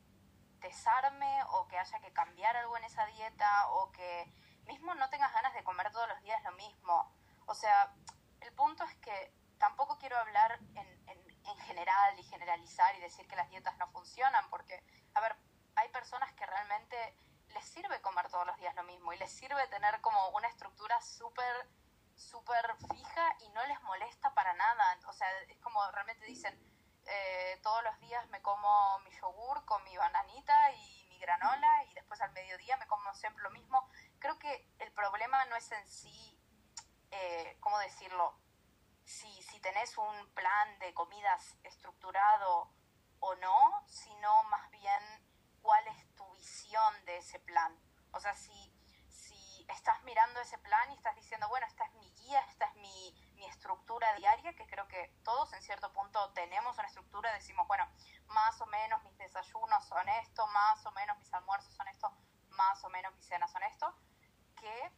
desarme 0.59 1.43
o 1.49 1.67
que 1.67 1.77
haya 1.77 1.99
que 1.99 2.13
cambiar 2.13 2.55
algo 2.55 2.77
en 2.77 2.85
esa 2.85 3.05
dieta 3.07 3.69
o 3.71 3.91
que 3.91 4.33
mismo 4.67 4.93
no 4.95 5.09
tengas 5.09 5.33
ganas 5.33 5.53
de 5.53 5.63
comer 5.63 5.91
todos 5.91 6.07
los 6.07 6.21
días 6.21 6.41
lo 6.43 6.51
mismo. 6.53 7.16
O 7.47 7.55
sea, 7.55 7.93
el 8.41 8.53
punto 8.53 8.83
es 8.83 8.95
que 8.97 9.33
tampoco 9.57 9.97
quiero 9.97 10.17
hablar 10.17 10.59
en, 10.75 11.09
en, 11.09 11.45
en 11.45 11.57
general 11.65 12.19
y 12.19 12.23
generalizar 12.23 12.95
y 12.95 13.01
decir 13.01 13.27
que 13.27 13.35
las 13.35 13.49
dietas 13.49 13.75
no 13.77 13.87
funcionan 13.87 14.49
porque, 14.49 14.83
a 15.15 15.21
ver, 15.21 15.35
hay 15.75 15.89
personas 15.89 16.31
que 16.33 16.45
realmente 16.45 17.15
les 17.53 17.65
sirve 17.65 18.01
comer 18.01 18.29
todos 18.29 18.45
los 18.45 18.57
días 18.57 18.75
lo 18.75 18.83
mismo 18.83 19.13
y 19.13 19.17
les 19.17 19.31
sirve 19.31 19.67
tener 19.67 19.99
como 20.01 20.29
una 20.29 20.47
estructura 20.47 21.01
súper 21.01 21.67
súper 22.17 22.75
fija 22.89 23.35
y 23.41 23.49
no 23.49 23.65
les 23.67 23.81
molesta 23.83 24.33
para 24.33 24.53
nada. 24.53 24.99
O 25.07 25.13
sea, 25.13 25.27
es 25.47 25.57
como 25.59 25.79
realmente 25.91 26.25
dicen, 26.25 26.53
eh, 27.05 27.59
todos 27.63 27.83
los 27.83 27.99
días 27.99 28.27
me 28.29 28.41
como 28.41 28.99
mi 28.99 29.11
yogur 29.11 29.63
con 29.65 29.83
mi 29.83 29.95
bananita 29.95 30.71
y 30.71 31.05
mi 31.09 31.19
granola 31.19 31.83
y 31.85 31.93
después 31.93 32.19
al 32.21 32.31
mediodía 32.33 32.75
me 32.77 32.87
como 32.87 33.13
siempre 33.13 33.43
lo 33.43 33.51
mismo. 33.51 33.87
Creo 34.19 34.37
que 34.39 34.67
el 34.79 34.91
problema 34.91 35.45
no 35.45 35.55
es 35.55 35.71
en 35.71 35.87
sí, 35.87 36.36
eh, 37.11 37.57
¿cómo 37.59 37.77
decirlo? 37.79 38.39
Si, 39.03 39.41
si 39.41 39.59
tenés 39.61 39.97
un 39.97 40.33
plan 40.33 40.79
de 40.79 40.93
comidas 40.93 41.57
estructurado 41.63 42.71
o 43.19 43.35
no, 43.35 43.83
sino 43.87 44.43
más 44.43 44.69
bien 44.71 45.27
cuál 45.61 45.87
es 45.87 46.15
tu 46.15 46.29
visión 46.33 47.05
de 47.05 47.17
ese 47.17 47.39
plan. 47.39 47.77
O 48.11 48.19
sea, 48.19 48.33
si, 48.35 48.73
si 49.09 49.65
estás 49.69 50.01
mirando 50.03 50.39
ese 50.39 50.57
plan 50.59 50.91
y 50.91 50.95
estás 50.95 51.15
diciendo, 51.15 51.47
bueno, 51.49 51.65
esta 51.67 51.85
es 51.85 51.93
mi 51.95 52.09
guía, 52.11 52.39
esta 52.49 52.65
es 52.65 52.75
mi, 52.75 53.33
mi 53.35 53.45
estructura 53.45 54.13
diaria, 54.15 54.53
que 54.55 54.65
creo 54.67 54.87
que 54.87 55.13
todos 55.23 55.51
en 55.53 55.61
cierto 55.61 55.91
punto 55.93 56.31
tenemos 56.33 56.77
una 56.77 56.87
estructura, 56.87 57.33
decimos, 57.33 57.67
bueno, 57.67 57.85
más 58.27 58.59
o 58.61 58.65
menos 58.67 59.03
mis 59.03 59.17
desayunos 59.17 59.85
son 59.85 60.07
esto, 60.09 60.47
más 60.47 60.85
o 60.85 60.91
menos 60.91 61.17
mis 61.17 61.33
almuerzos 61.33 61.73
son 61.73 61.87
esto, 61.87 62.11
más 62.49 62.83
o 62.83 62.89
menos 62.89 63.13
mis 63.15 63.25
cenas 63.25 63.51
son 63.51 63.63
esto, 63.63 63.93
que 64.55 64.91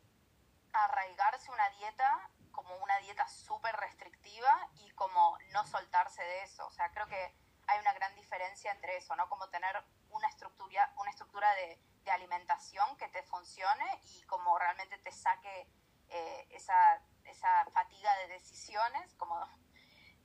arraigarse 0.74 1.52
una 1.52 1.70
dieta 1.70 2.30
como 2.52 2.76
una 2.78 2.98
dieta 3.00 3.28
súper 3.28 3.76
restrictiva 3.78 4.70
y 4.76 4.90
como 4.92 5.38
no 5.54 5.66
soltarse 5.66 6.22
de 6.22 6.44
eso. 6.44 6.66
O 6.68 6.72
sea, 6.72 6.92
creo 6.92 7.08
que 7.08 7.36
hay 7.68 7.80
una 7.80 7.94
gran 7.94 8.14
diferencia 8.16 8.72
entre 8.72 8.98
eso, 8.98 9.16
¿no? 9.16 9.30
Como 9.30 9.48
tener 9.50 9.82
una 10.10 10.28
estructura, 10.28 10.92
una 10.98 11.12
estructura 11.12 11.54
de, 11.56 11.80
alimentación 12.10 12.98
que 12.98 13.08
te 13.10 13.22
funcione 13.22 13.86
y 14.02 14.24
como 14.24 14.58
realmente 14.58 14.98
te 14.98 15.12
saque 15.12 15.68
eh, 16.08 16.48
esa, 16.50 17.04
esa 17.26 17.66
fatiga 17.72 18.12
de 18.16 18.30
decisiones, 18.30 19.14
como 19.14 19.40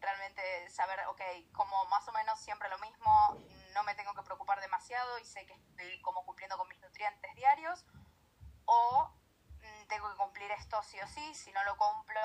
realmente 0.01 0.71
saber, 0.71 1.01
ok, 1.09 1.21
como 1.53 1.85
más 1.87 2.09
o 2.09 2.13
menos 2.13 2.41
siempre 2.41 2.71
lo 2.71 2.79
mismo, 2.79 3.39
no 3.75 3.83
me 3.83 3.95
tengo 3.97 4.15
que 4.15 4.23
preocupar 4.23 4.63
demasiado 4.63 5.19
y 5.19 5.27
sé 5.27 5.45
que 5.45 5.53
estoy 5.53 6.01
como 6.01 6.25
cumpliendo 6.25 6.57
con 6.57 6.69
mis 6.69 6.81
nutrientes 6.81 7.35
diarios, 7.35 7.85
o 8.65 9.14
tengo 9.85 10.11
que 10.11 10.17
cumplir 10.17 10.51
esto 10.53 10.83
sí 10.83 10.99
o 11.01 11.07
sí, 11.07 11.35
si 11.35 11.53
no 11.53 11.63
lo 11.65 11.77
cumplo 11.77 12.21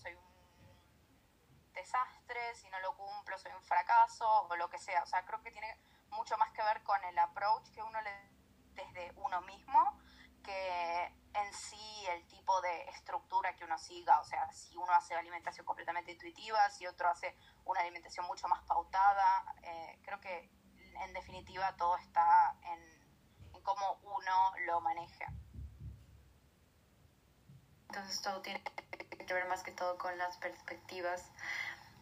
soy 0.00 0.14
un 0.14 1.72
desastre, 1.72 2.54
si 2.54 2.68
no 2.70 2.80
lo 2.80 2.96
cumplo 2.96 3.38
soy 3.38 3.52
un 3.52 3.62
fracaso 3.62 4.26
o 4.48 4.56
lo 4.56 4.68
que 4.68 4.78
sea. 4.78 5.02
O 5.02 5.06
sea, 5.06 5.24
creo 5.24 5.42
que 5.42 5.50
tiene 5.50 5.78
mucho 6.10 6.36
más 6.38 6.50
que 6.52 6.62
ver 6.62 6.82
con 6.82 7.02
el 7.04 7.18
approach 7.18 7.70
que 7.70 7.82
uno 7.82 8.00
le 8.02 8.32
desde 8.74 9.12
uno 9.16 9.40
mismo 9.42 10.00
que 10.42 11.06
en 11.34 11.54
sí 11.54 12.04
el 12.10 12.26
tipo 12.26 12.60
de 12.62 12.82
estructura 12.90 13.54
que 13.54 13.64
uno 13.64 13.78
siga. 13.78 14.20
O 14.20 14.24
sea, 14.24 14.50
si 14.52 14.76
uno 14.76 14.92
hace 14.92 15.14
alimentación 15.14 15.64
completamente 15.64 16.12
intuitiva, 16.12 16.68
si 16.70 16.86
otro 16.86 17.08
hace 17.08 17.36
una 17.64 17.80
alimentación 17.80 18.26
mucho 18.26 18.48
más 18.48 18.62
pautada. 18.64 19.44
Eh, 19.62 20.00
creo 20.02 20.20
que 20.20 20.50
en 21.04 21.12
definitiva 21.12 21.74
todo 21.76 21.96
está 21.96 22.56
en, 22.64 23.54
en 23.54 23.62
cómo 23.62 24.00
uno 24.02 24.52
lo 24.66 24.80
maneje. 24.80 25.26
Entonces 27.94 28.22
todo 28.22 28.40
tiene 28.40 28.62
que 29.26 29.34
ver 29.34 29.46
más 29.48 29.62
que 29.62 29.70
todo 29.70 29.98
con 29.98 30.16
las 30.16 30.38
perspectivas. 30.38 31.30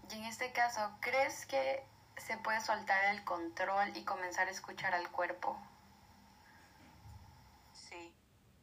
Y 0.09 0.19
en 0.19 0.25
este 0.25 0.53
caso, 0.53 0.97
¿crees 1.01 1.47
que 1.47 1.85
se 2.17 2.37
puede 2.39 2.61
soltar 2.61 3.07
el 3.07 3.25
control 3.25 3.97
y 3.97 4.05
comenzar 4.05 4.47
a 4.47 4.53
escuchar 4.53 4.95
al 4.95 5.11
cuerpo? 5.11 5.61
Sí, 7.73 8.15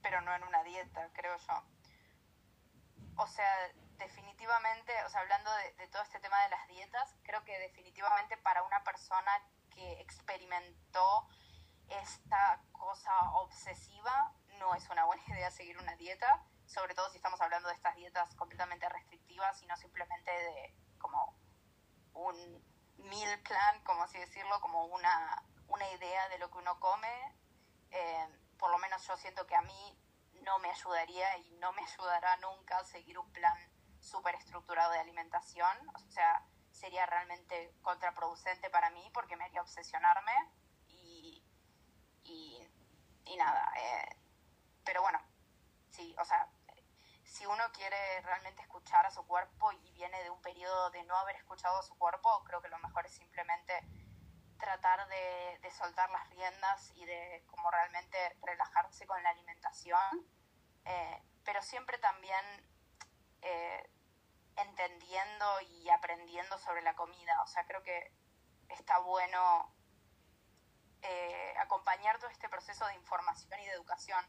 pero 0.02 0.22
no 0.22 0.34
en 0.36 0.44
una 0.44 0.64
dieta, 0.64 1.10
creo 1.16 1.36
yo. 1.38 1.64
O 3.18 3.28
sea, 3.28 3.74
definitivamente, 3.98 4.94
o 5.06 5.10
sea, 5.10 5.20
hablando 5.20 5.52
de, 5.52 5.74
de 5.74 5.88
todo 5.90 6.04
este 6.04 6.22
tema 6.22 6.42
de 6.44 6.50
las 6.52 6.66
dietas, 6.70 7.14
creo 7.24 7.44
que 7.44 7.60
definitivamente 7.60 8.38
para 8.38 8.64
una 8.64 8.82
persona 8.86 9.32
que 9.76 10.00
experimentó 10.00 11.28
esta 11.90 12.62
cosa 12.72 13.32
obsesiva 13.34 14.32
no 14.60 14.74
es 14.76 14.90
una 14.90 15.04
buena 15.04 15.24
idea 15.28 15.52
seguir 15.52 15.78
una 15.78 15.98
dieta, 15.98 16.42
sobre 16.68 16.94
todo 16.94 17.10
si 17.10 17.18
estamos 17.18 17.42
hablando 17.42 17.70
de 17.70 17.76
estas 17.76 17.96
dietas 17.96 18.36
completamente 18.36 18.88
restrictivas 18.90 19.62
y 19.64 19.66
no 19.66 19.76
simplemente 19.78 20.32
de 20.32 20.76
como 21.00 21.36
un 22.14 22.64
meal 22.98 23.40
plan, 23.42 23.84
como 23.84 24.04
así 24.04 24.18
decirlo, 24.18 24.60
como 24.62 24.86
una, 24.86 25.44
una 25.68 25.90
idea 25.92 26.30
de 26.30 26.40
lo 26.40 26.50
que 26.52 26.58
uno 26.58 26.80
come. 26.80 27.36
Eh, 27.92 28.28
por 28.58 28.70
lo 28.72 28.78
menos 28.80 29.06
yo 29.08 29.16
siento 29.18 29.46
que 29.48 29.56
a 29.56 29.62
mí 29.62 30.00
no 30.44 30.60
me 30.60 30.70
ayudaría 30.70 31.38
y 31.38 31.52
no 31.56 31.72
me 31.74 31.82
ayudará 31.84 32.38
nunca 32.38 32.84
seguir 32.84 33.18
un 33.18 33.32
plan 33.32 33.58
súper 34.00 34.36
estructurado 34.36 34.92
de 34.92 35.00
alimentación. 35.00 35.90
O 35.96 36.12
sea, 36.12 36.44
sería 36.72 37.06
realmente 37.06 37.74
contraproducente 37.82 38.70
para 38.70 38.90
mí 38.90 39.10
porque 39.14 39.36
me 39.36 39.46
haría 39.46 39.62
obsesionarme 39.62 40.34
y, 40.90 41.44
y, 42.24 43.36
nada. 43.38 43.72
Eh, 43.78 44.16
pero 44.84 45.02
bueno, 45.04 45.20
sí, 45.92 46.16
o 46.18 46.26
sea, 46.26 46.50
si 47.38 47.46
uno 47.46 47.64
quiere 47.72 48.22
realmente 48.22 48.64
escuchar 48.64 49.06
a 49.06 49.12
su 49.12 49.24
cuerpo 49.28 49.72
y 49.72 49.92
viene 49.92 50.24
de 50.24 50.32
un 50.32 50.42
periodo 50.42 50.90
de 50.90 51.04
no 51.04 51.16
haber 51.18 51.36
escuchado 51.36 51.78
a 51.78 51.84
su 51.84 51.96
cuerpo, 51.96 52.44
creo 52.46 52.62
que 52.64 52.68
lo 52.68 52.80
mejor 52.80 53.06
es 53.06 53.14
simplemente 53.14 53.74
tratar 54.58 55.08
de, 55.08 55.70
soltar 55.78 56.10
las 56.10 56.28
riendas 56.32 56.92
y 56.96 57.06
de 57.06 57.44
como 57.46 57.70
realmente 57.70 58.18
relajarse 58.42 59.06
con 59.06 59.22
la 59.22 59.30
alimentación, 59.30 60.28
eh, 60.86 61.24
pero 61.44 61.62
siempre 61.62 62.00
también 62.00 62.44
eh, 63.44 63.88
entendiendo 64.56 65.62
y 65.62 65.90
aprendiendo 65.90 66.58
sobre 66.58 66.82
la 66.82 66.96
comida. 66.96 67.40
O 67.44 67.48
sea, 67.48 67.68
creo 67.68 67.84
que 67.84 68.12
está 68.70 68.98
bueno 69.00 69.76
eh, 71.04 71.54
acompañar 71.60 72.18
todo 72.18 72.32
este 72.32 72.50
proceso 72.50 72.88
de 72.88 72.96
información 72.96 73.60
y 73.60 73.66
de 73.66 73.74
educación, 73.74 74.26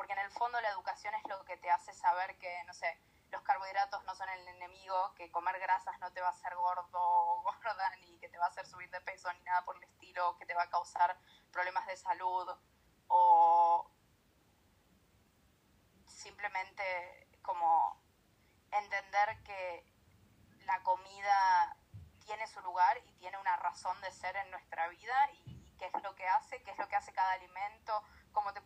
porque 0.00 0.14
en 0.14 0.20
el 0.20 0.30
fondo 0.30 0.58
la 0.62 0.70
educación 0.70 1.12
es 1.12 1.22
lo 1.28 1.44
que 1.44 1.58
te 1.58 1.70
hace 1.70 1.92
saber 1.92 2.38
que, 2.38 2.64
no 2.64 2.72
sé, 2.72 2.98
los 3.30 3.42
carbohidratos 3.42 4.02
no 4.06 4.14
son 4.14 4.30
el 4.30 4.48
enemigo, 4.48 5.12
que 5.14 5.30
comer 5.30 5.60
grasas 5.60 6.00
no 6.00 6.10
te 6.10 6.22
va 6.22 6.28
a 6.28 6.30
hacer 6.30 6.56
gordo 6.56 6.88
o 6.94 7.42
gorda, 7.62 7.96
ni 7.96 8.18
que 8.18 8.30
te 8.30 8.38
va 8.38 8.46
a 8.46 8.48
hacer 8.48 8.66
subir 8.66 8.88
de 8.88 9.02
peso, 9.02 9.30
ni 9.34 9.40
nada 9.40 9.62
por 9.66 9.76
el 9.76 9.82
estilo, 9.82 10.38
que 10.38 10.46
te 10.46 10.54
va 10.54 10.62
a 10.62 10.70
causar 10.70 11.18
problemas 11.52 11.86
de 11.86 11.98
salud, 11.98 12.48
o 13.08 13.90
simplemente 16.06 17.28
como 17.42 18.02
entender 18.70 19.42
que 19.42 19.84
la 20.64 20.82
comida 20.82 21.76
tiene 22.24 22.46
su 22.46 22.62
lugar 22.62 22.96
y 23.04 23.12
tiene 23.18 23.36
una 23.36 23.54
razón 23.56 24.00
de 24.00 24.10
ser 24.12 24.34
en 24.36 24.50
nuestra 24.50 24.88
vida 24.88 25.30
y, 25.44 25.60
qué 25.78 25.90
es 25.94 26.02
lo 26.02 26.14
que 26.14 26.26
hace, 26.26 26.62
qué 26.62 26.70
es 26.70 26.78
lo 26.78 26.88
que 26.88 26.96
hace 26.96 27.12
cada 27.12 27.32
alimento, 27.32 28.02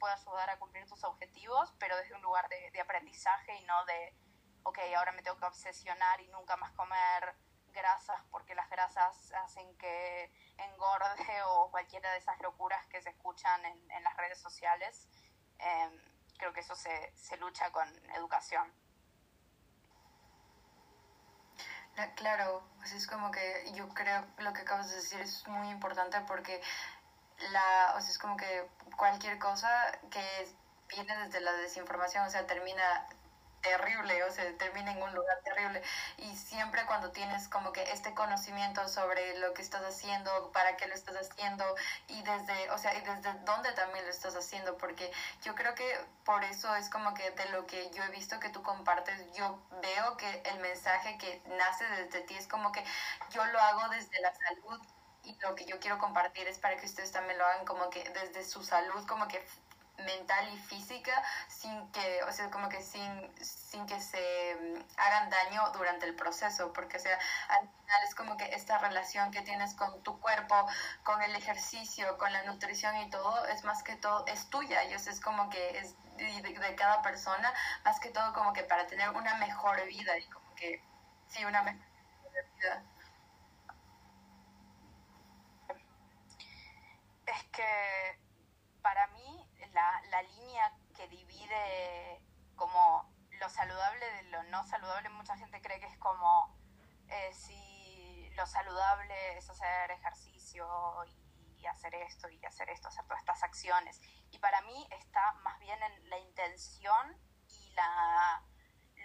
puede 0.04 0.16
ayudar 0.16 0.50
a 0.50 0.58
cumplir 0.58 0.86
tus 0.86 1.02
objetivos, 1.02 1.72
pero 1.78 1.96
desde 1.96 2.14
un 2.14 2.20
lugar 2.20 2.46
de, 2.50 2.70
de 2.72 2.80
aprendizaje 2.82 3.56
y 3.56 3.64
no 3.64 3.86
de, 3.86 4.14
ok, 4.64 4.78
ahora 4.94 5.12
me 5.12 5.22
tengo 5.22 5.38
que 5.38 5.46
obsesionar 5.46 6.20
y 6.20 6.28
nunca 6.28 6.58
más 6.58 6.72
comer 6.72 7.34
grasas 7.72 8.20
porque 8.30 8.54
las 8.54 8.68
grasas 8.68 9.32
hacen 9.32 9.74
que 9.78 10.30
engorde 10.58 11.24
o 11.46 11.70
cualquiera 11.70 12.12
de 12.12 12.18
esas 12.18 12.38
locuras 12.42 12.86
que 12.88 13.00
se 13.00 13.08
escuchan 13.08 13.64
en, 13.64 13.90
en 13.92 14.04
las 14.04 14.14
redes 14.18 14.38
sociales. 14.38 15.08
Eh, 15.58 16.00
creo 16.36 16.52
que 16.52 16.60
eso 16.60 16.76
se, 16.76 17.16
se 17.16 17.38
lucha 17.38 17.72
con 17.72 17.88
educación. 18.10 18.70
Claro, 22.16 22.68
pues 22.76 22.92
es 22.92 23.06
como 23.06 23.30
que 23.30 23.72
yo 23.72 23.88
creo 23.94 24.26
lo 24.36 24.52
que 24.52 24.60
acabas 24.60 24.90
de 24.90 24.96
decir 24.96 25.20
es 25.20 25.48
muy 25.48 25.70
importante 25.70 26.20
porque 26.26 26.60
la, 27.52 27.94
o 27.96 28.00
sea, 28.00 28.10
es 28.10 28.18
como 28.18 28.36
que 28.36 28.68
cualquier 28.96 29.38
cosa 29.38 29.68
que 30.10 30.48
viene 30.88 31.16
desde 31.18 31.40
la 31.40 31.52
desinformación, 31.52 32.26
o 32.26 32.30
sea, 32.30 32.46
termina 32.46 33.06
terrible, 33.62 34.22
o 34.24 34.30
sea, 34.30 34.44
termina 34.58 34.92
en 34.92 35.02
un 35.02 35.14
lugar 35.14 35.38
terrible. 35.42 35.82
Y 36.18 36.36
siempre 36.36 36.84
cuando 36.86 37.10
tienes 37.12 37.48
como 37.48 37.72
que 37.72 37.82
este 37.92 38.14
conocimiento 38.14 38.86
sobre 38.88 39.38
lo 39.38 39.54
que 39.54 39.62
estás 39.62 39.82
haciendo, 39.82 40.52
para 40.52 40.76
qué 40.76 40.86
lo 40.86 40.94
estás 40.94 41.16
haciendo 41.16 41.64
y 42.08 42.22
desde, 42.22 42.70
o 42.70 42.78
sea, 42.78 42.94
y 42.94 43.00
desde 43.00 43.32
dónde 43.44 43.72
también 43.72 44.04
lo 44.04 44.10
estás 44.10 44.36
haciendo, 44.36 44.76
porque 44.76 45.10
yo 45.42 45.54
creo 45.54 45.74
que 45.74 45.98
por 46.24 46.44
eso 46.44 46.74
es 46.76 46.90
como 46.90 47.14
que 47.14 47.30
de 47.30 47.46
lo 47.50 47.66
que 47.66 47.90
yo 47.90 48.02
he 48.04 48.10
visto 48.10 48.38
que 48.38 48.50
tú 48.50 48.62
compartes, 48.62 49.18
yo 49.34 49.58
veo 49.82 50.16
que 50.18 50.42
el 50.44 50.60
mensaje 50.60 51.16
que 51.18 51.42
nace 51.58 51.84
desde 51.88 52.20
ti 52.22 52.34
es 52.36 52.46
como 52.46 52.70
que 52.72 52.84
yo 53.30 53.44
lo 53.46 53.58
hago 53.60 53.88
desde 53.88 54.20
la 54.20 54.32
salud 54.34 54.80
y 55.24 55.36
lo 55.40 55.54
que 55.54 55.64
yo 55.64 55.78
quiero 55.80 55.98
compartir 55.98 56.46
es 56.48 56.58
para 56.58 56.76
que 56.76 56.86
ustedes 56.86 57.12
también 57.12 57.38
lo 57.38 57.46
hagan 57.46 57.64
como 57.64 57.90
que 57.90 58.08
desde 58.10 58.44
su 58.44 58.62
salud, 58.62 59.06
como 59.06 59.28
que 59.28 59.44
mental 59.98 60.48
y 60.52 60.58
física 60.58 61.22
sin 61.48 61.90
que, 61.92 62.22
o 62.24 62.32
sea, 62.32 62.50
como 62.50 62.68
que 62.68 62.82
sin, 62.82 63.32
sin 63.44 63.86
que 63.86 64.00
se 64.00 64.56
mm, 64.60 64.82
hagan 64.96 65.30
daño 65.30 65.70
durante 65.72 66.06
el 66.06 66.14
proceso, 66.14 66.72
porque, 66.72 66.96
o 66.96 67.00
sea, 67.00 67.18
al 67.48 67.68
final 67.68 68.02
es 68.06 68.14
como 68.14 68.36
que 68.36 68.44
esta 68.54 68.78
relación 68.78 69.30
que 69.30 69.42
tienes 69.42 69.74
con 69.74 70.02
tu 70.02 70.20
cuerpo, 70.20 70.66
con 71.04 71.22
el 71.22 71.34
ejercicio, 71.36 72.18
con 72.18 72.32
la 72.32 72.42
nutrición 72.44 72.96
y 72.98 73.10
todo, 73.10 73.46
es 73.46 73.64
más 73.64 73.82
que 73.82 73.96
todo, 73.96 74.26
es 74.26 74.48
tuya, 74.50 74.84
y 74.84 74.94
es 74.94 75.20
como 75.20 75.48
que 75.50 75.78
es 75.78 75.94
de, 76.16 76.42
de, 76.42 76.74
cada 76.74 77.02
persona, 77.02 77.52
más 77.84 78.00
que 78.00 78.10
todo 78.10 78.32
como 78.32 78.52
que 78.52 78.62
para 78.64 78.86
tener 78.86 79.10
una 79.10 79.36
mejor 79.36 79.84
vida, 79.86 80.18
y 80.18 80.26
como 80.26 80.54
que, 80.56 80.82
sí, 81.28 81.44
una 81.44 81.62
mejor 81.62 81.84
vida. 82.56 82.82
Es 87.26 87.43
que 87.54 88.18
para 88.82 89.06
mí 89.08 89.50
la, 89.72 90.02
la 90.10 90.22
línea 90.22 90.72
que 90.96 91.08
divide 91.08 92.20
como 92.56 93.12
lo 93.40 93.48
saludable 93.48 94.04
de 94.04 94.22
lo 94.24 94.42
no 94.44 94.64
saludable, 94.64 95.08
mucha 95.10 95.36
gente 95.36 95.60
cree 95.60 95.80
que 95.80 95.86
es 95.86 95.98
como 95.98 96.56
eh, 97.08 97.32
si 97.32 98.30
lo 98.36 98.46
saludable 98.46 99.38
es 99.38 99.48
hacer 99.48 99.90
ejercicio 99.90 100.66
y 101.06 101.66
hacer 101.66 101.94
esto 101.94 102.28
y 102.28 102.44
hacer 102.44 102.68
esto, 102.70 102.88
hacer 102.88 103.04
todas 103.06 103.20
estas 103.20 103.42
acciones. 103.42 104.00
Y 104.30 104.38
para 104.38 104.60
mí 104.62 104.86
está 104.90 105.32
más 105.42 105.58
bien 105.60 105.82
en 105.82 106.10
la 106.10 106.18
intención 106.18 107.16
y 107.48 107.72
la, 107.74 108.42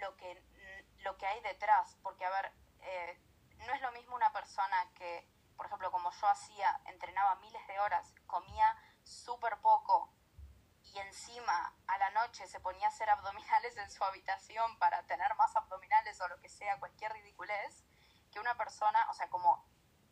lo, 0.00 0.16
que, 0.16 0.42
lo 0.98 1.16
que 1.16 1.26
hay 1.26 1.40
detrás. 1.40 1.96
Porque, 2.02 2.24
a 2.24 2.30
ver, 2.30 2.52
eh, 2.82 3.18
no 3.66 3.72
es 3.72 3.80
lo 3.80 3.92
mismo 3.92 4.14
una 4.14 4.32
persona 4.32 4.90
que, 4.94 5.26
por 5.60 5.66
ejemplo, 5.66 5.92
como 5.92 6.10
yo 6.10 6.26
hacía, 6.26 6.80
entrenaba 6.86 7.34
miles 7.34 7.66
de 7.66 7.78
horas, 7.80 8.14
comía 8.26 8.74
súper 9.02 9.58
poco, 9.58 10.10
y 10.82 10.98
encima 11.00 11.74
a 11.86 11.98
la 11.98 12.08
noche 12.12 12.46
se 12.46 12.60
ponía 12.60 12.86
a 12.86 12.88
hacer 12.88 13.10
abdominales 13.10 13.76
en 13.76 13.90
su 13.90 14.02
habitación 14.02 14.78
para 14.78 15.02
tener 15.02 15.34
más 15.34 15.54
abdominales 15.54 16.18
o 16.22 16.28
lo 16.28 16.40
que 16.40 16.48
sea, 16.48 16.78
cualquier 16.78 17.12
ridiculez, 17.12 17.84
que 18.32 18.40
una 18.40 18.56
persona, 18.56 19.06
o 19.10 19.12
sea, 19.12 19.28
como 19.28 19.62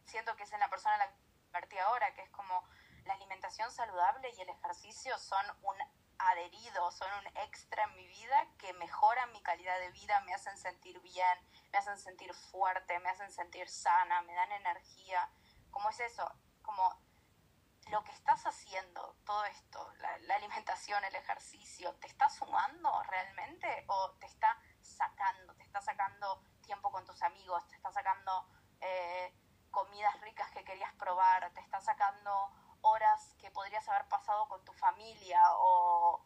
siento 0.04 0.36
que 0.36 0.42
es 0.42 0.52
en 0.52 0.60
la 0.60 0.68
persona 0.68 0.98
la 0.98 1.08
que 1.08 1.16
partí 1.50 1.78
ahora, 1.78 2.12
que 2.12 2.20
es 2.20 2.30
como 2.30 2.62
la 3.06 3.14
alimentación 3.14 3.70
saludable 3.70 4.28
y 4.36 4.42
el 4.42 4.50
ejercicio 4.50 5.16
son 5.16 5.46
un 5.62 5.76
adherido, 6.18 6.90
son 6.90 7.08
un 7.20 7.26
extra 7.38 7.84
en 7.84 7.94
mi 7.96 8.06
vida 8.06 8.46
que 8.58 8.72
mejoran 8.74 9.32
mi 9.32 9.42
calidad 9.42 9.78
de 9.80 9.90
vida, 9.92 10.20
me 10.22 10.34
hacen 10.34 10.56
sentir 10.56 11.00
bien, 11.00 11.38
me 11.72 11.78
hacen 11.78 11.98
sentir 11.98 12.32
fuerte, 12.34 12.98
me 13.00 13.10
hacen 13.10 13.30
sentir 13.30 13.68
sana, 13.68 14.22
me 14.22 14.34
dan 14.34 14.52
energía. 14.52 15.28
¿Cómo 15.70 15.90
es 15.90 16.00
eso? 16.00 16.30
Como 16.62 16.98
lo 17.90 18.04
que 18.04 18.12
estás 18.12 18.44
haciendo, 18.46 19.16
todo 19.24 19.44
esto, 19.46 19.92
la, 19.98 20.34
alimentación, 20.34 21.02
el 21.04 21.14
ejercicio, 21.14 21.94
¿te 21.96 22.06
está 22.06 22.28
sumando 22.28 23.02
realmente 23.04 23.84
o 23.88 24.10
te 24.20 24.26
está 24.26 24.60
sacando? 24.80 25.54
¿Te 25.54 25.62
está 25.62 25.80
sacando 25.80 26.42
tiempo 26.62 26.90
con 26.90 27.04
tus 27.04 27.22
amigos? 27.22 27.66
¿Te 27.68 27.76
está 27.76 27.90
sacando 27.90 28.46
eh, 28.80 29.32
comidas 29.70 30.20
ricas 30.20 30.50
que 30.50 30.64
querías 30.64 30.92
probar? 30.94 31.50
¿Te 31.54 31.60
está 31.60 31.80
sacando 31.80 32.50
horas 32.82 33.34
que 33.38 33.50
podrías 33.50 33.88
haber 33.88 34.06
pasado 34.08 34.48
con 34.48 34.64
tu 34.64 34.72
familia? 34.72 35.40
¿O, 35.58 36.24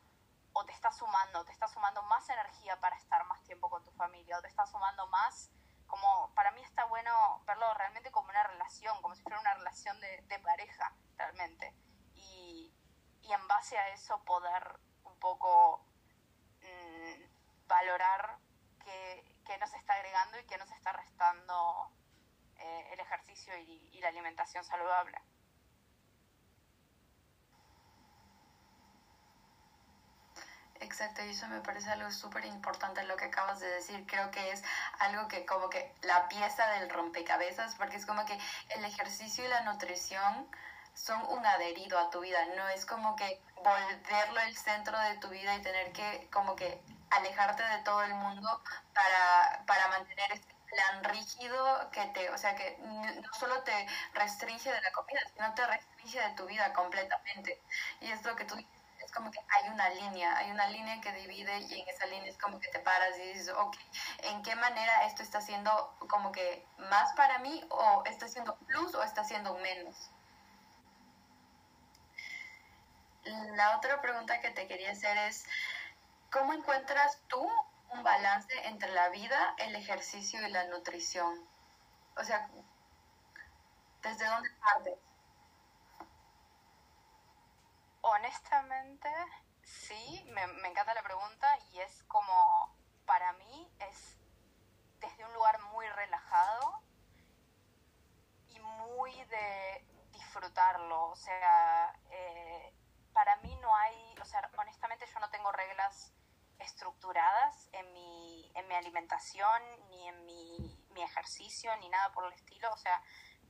o 0.52 0.64
te 0.64 0.72
está 0.72 0.92
sumando? 0.92 1.44
¿Te 1.44 1.52
está 1.52 1.68
sumando 1.68 2.02
más 2.02 2.28
energía 2.28 2.78
para 2.80 2.96
estar 2.96 3.24
más 3.26 3.42
tiempo 3.44 3.70
con 3.70 3.82
tu 3.84 3.90
familia? 3.92 4.38
¿O 4.38 4.42
te 4.42 4.48
está 4.48 4.66
sumando 4.66 5.06
más 5.08 5.50
como 5.92 6.32
para 6.34 6.52
mí 6.52 6.62
está 6.62 6.86
bueno 6.86 7.42
verlo 7.46 7.74
realmente 7.74 8.10
como 8.10 8.30
una 8.30 8.42
relación, 8.44 9.02
como 9.02 9.14
si 9.14 9.20
fuera 9.20 9.38
una 9.38 9.52
relación 9.52 10.00
de, 10.00 10.22
de 10.22 10.38
pareja, 10.38 10.90
realmente. 11.18 11.74
Y, 12.14 12.74
y, 13.20 13.30
en 13.30 13.46
base 13.46 13.76
a 13.76 13.90
eso 13.90 14.24
poder 14.24 14.80
un 15.04 15.18
poco 15.18 15.84
mmm, 16.62 17.66
valorar 17.66 18.38
qué, 18.82 19.36
qué, 19.44 19.58
nos 19.58 19.74
está 19.74 19.92
agregando 19.92 20.40
y 20.40 20.46
qué 20.46 20.56
nos 20.56 20.70
está 20.70 20.92
restando 20.94 21.90
eh, 22.56 22.88
el 22.92 23.00
ejercicio 23.00 23.54
y, 23.58 23.90
y 23.92 24.00
la 24.00 24.08
alimentación 24.08 24.64
saludable. 24.64 25.20
Exacto, 30.82 31.24
y 31.24 31.30
eso 31.30 31.46
me 31.48 31.60
parece 31.60 31.90
algo 31.90 32.10
súper 32.10 32.44
importante 32.44 33.04
lo 33.04 33.16
que 33.16 33.26
acabas 33.26 33.60
de 33.60 33.68
decir. 33.68 34.04
Creo 34.06 34.30
que 34.32 34.50
es 34.50 34.62
algo 34.98 35.28
que 35.28 35.46
como 35.46 35.70
que 35.70 35.94
la 36.02 36.28
pieza 36.28 36.66
del 36.72 36.90
rompecabezas, 36.90 37.76
porque 37.76 37.96
es 37.96 38.04
como 38.06 38.26
que 38.26 38.36
el 38.70 38.84
ejercicio 38.84 39.44
y 39.44 39.48
la 39.48 39.60
nutrición 39.62 40.48
son 40.94 41.24
un 41.28 41.46
adherido 41.46 41.98
a 41.98 42.10
tu 42.10 42.20
vida, 42.20 42.38
no 42.56 42.68
es 42.68 42.84
como 42.84 43.14
que 43.16 43.40
volverlo 43.62 44.40
el 44.40 44.56
centro 44.56 44.98
de 44.98 45.16
tu 45.18 45.28
vida 45.28 45.54
y 45.56 45.62
tener 45.62 45.92
que 45.92 46.28
como 46.32 46.56
que 46.56 46.82
alejarte 47.10 47.62
de 47.62 47.78
todo 47.84 48.02
el 48.02 48.14
mundo 48.14 48.60
para, 48.92 49.64
para 49.66 49.88
mantener 49.88 50.32
este 50.32 50.52
plan 50.68 51.04
rígido 51.04 51.90
que 51.92 52.04
te, 52.06 52.28
o 52.30 52.38
sea, 52.38 52.54
que 52.56 52.76
no 52.78 53.32
solo 53.38 53.62
te 53.62 53.86
restringe 54.14 54.70
de 54.72 54.80
la 54.80 54.90
comida, 54.92 55.20
sino 55.34 55.54
te 55.54 55.66
restringe 55.66 56.20
de 56.20 56.34
tu 56.34 56.46
vida 56.46 56.72
completamente. 56.72 57.62
Y 58.00 58.10
es 58.10 58.22
lo 58.24 58.34
que 58.36 58.44
tú 58.44 58.56
como 59.12 59.30
que 59.30 59.38
hay 59.48 59.68
una 59.68 59.88
línea, 59.90 60.36
hay 60.36 60.50
una 60.50 60.68
línea 60.68 61.00
que 61.00 61.12
divide 61.12 61.60
y 61.60 61.80
en 61.80 61.88
esa 61.88 62.06
línea 62.06 62.30
es 62.30 62.38
como 62.38 62.58
que 62.58 62.68
te 62.68 62.80
paras 62.80 63.16
y 63.18 63.32
dices, 63.32 63.50
ok, 63.50 63.76
¿en 64.24 64.42
qué 64.42 64.54
manera 64.56 65.04
esto 65.06 65.22
está 65.22 65.40
siendo 65.40 65.94
como 66.08 66.32
que 66.32 66.66
más 66.90 67.12
para 67.14 67.38
mí 67.38 67.64
o 67.68 68.02
está 68.06 68.28
siendo 68.28 68.56
plus 68.56 68.94
o 68.94 69.02
está 69.02 69.24
siendo 69.24 69.54
menos? 69.58 70.10
La 73.54 73.76
otra 73.76 74.00
pregunta 74.00 74.40
que 74.40 74.50
te 74.50 74.66
quería 74.66 74.90
hacer 74.92 75.16
es, 75.16 75.44
¿cómo 76.30 76.54
encuentras 76.54 77.18
tú 77.28 77.48
un 77.90 78.02
balance 78.02 78.52
entre 78.66 78.90
la 78.92 79.10
vida, 79.10 79.54
el 79.58 79.76
ejercicio 79.76 80.46
y 80.46 80.50
la 80.50 80.64
nutrición? 80.64 81.46
O 82.16 82.24
sea, 82.24 82.48
¿desde 84.02 84.26
dónde 84.26 84.50
partes? 84.60 85.11
Honestamente, 88.04 89.08
sí, 89.62 90.24
me, 90.32 90.42
encanta 90.68 90.92
la 90.92 91.04
pregunta 91.04 91.56
y 91.72 91.78
es 91.78 92.02
como, 92.04 92.76
para 93.06 93.32
mí, 93.34 93.72
es 93.78 94.18
desde 94.98 95.24
un 95.24 95.32
lugar 95.32 95.60
muy 95.72 95.88
relajado 95.88 96.82
y 98.48 98.58
muy 98.58 99.12
de 99.26 99.86
disfrutarlo. 100.10 101.10
O 101.10 101.16
sea, 101.16 101.94
eh, 102.10 102.74
para 103.12 103.36
mí 103.36 103.54
no 103.56 103.74
hay, 103.76 104.14
o 104.20 104.24
sea, 104.24 104.50
honestamente 104.58 105.06
yo 105.06 105.20
no 105.20 105.30
tengo 105.30 105.52
reglas 105.52 106.12
estructuradas 106.58 107.68
en 107.72 107.92
mi, 107.92 108.50
en 108.56 108.66
mi 108.66 108.74
alimentación, 108.74 109.62
ni 109.90 110.08
en 110.08 110.24
mi, 110.24 110.84
mi 110.90 111.02
ejercicio, 111.02 111.74
ni 111.76 111.88
nada 111.88 112.12
por 112.12 112.24
el 112.26 112.32
estilo. 112.32 112.72
O 112.72 112.76
sea, 112.76 113.00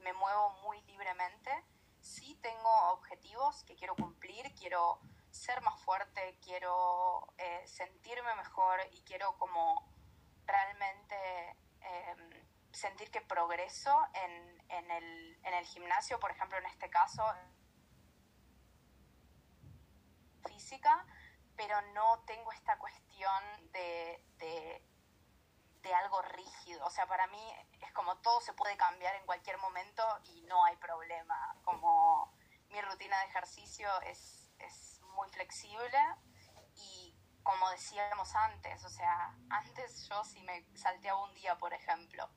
me 0.00 0.12
muevo 0.12 0.50
muy 0.62 0.82
libremente. 0.82 1.64
Sí 2.02 2.36
tengo 2.42 2.68
objetivos 2.90 3.62
que 3.62 3.76
quiero 3.76 3.94
cumplir, 3.94 4.52
quiero 4.56 4.98
ser 5.30 5.62
más 5.62 5.80
fuerte, 5.82 6.36
quiero 6.42 7.32
eh, 7.38 7.62
sentirme 7.64 8.34
mejor 8.34 8.80
y 8.90 9.00
quiero 9.02 9.38
como 9.38 9.88
realmente 10.44 11.56
eh, 11.80 12.16
sentir 12.72 13.08
que 13.12 13.20
progreso 13.20 13.96
en, 14.14 14.64
en, 14.68 14.90
el, 14.90 15.38
en 15.44 15.54
el 15.54 15.64
gimnasio, 15.64 16.18
por 16.18 16.32
ejemplo, 16.32 16.58
en 16.58 16.66
este 16.66 16.90
caso, 16.90 17.22
física, 20.44 21.06
pero 21.56 21.80
no 21.94 22.24
tengo 22.26 22.50
esta 22.50 22.76
cuestión 22.78 23.72
de, 23.72 24.24
algo 25.90 26.22
rígido. 26.22 26.84
O 26.86 26.90
sea, 26.90 27.06
para 27.06 27.26
mí 27.28 27.54
es 27.80 27.92
como 27.92 28.16
todo 28.18 28.40
se 28.40 28.52
puede 28.52 28.76
cambiar 28.76 29.14
en 29.16 29.26
cualquier 29.26 29.58
momento 29.58 30.02
y 30.24 30.42
no 30.42 30.64
hay 30.64 30.76
problema. 30.76 31.56
Como 31.64 32.32
mi 32.68 32.80
rutina 32.80 33.18
de 33.20 33.26
ejercicio 33.26 33.88
es, 34.02 34.52
es 34.58 35.00
muy 35.14 35.28
flexible 35.30 35.98
y 36.74 37.16
como 37.42 37.68
decíamos 37.70 38.34
antes, 38.36 38.84
o 38.84 38.88
sea, 38.88 39.34
antes 39.50 40.08
yo 40.08 40.22
si 40.24 40.40
me 40.42 40.64
salteaba 40.76 41.24
un 41.24 41.34
día, 41.34 41.58
por 41.58 41.74
ejemplo, 41.74 42.30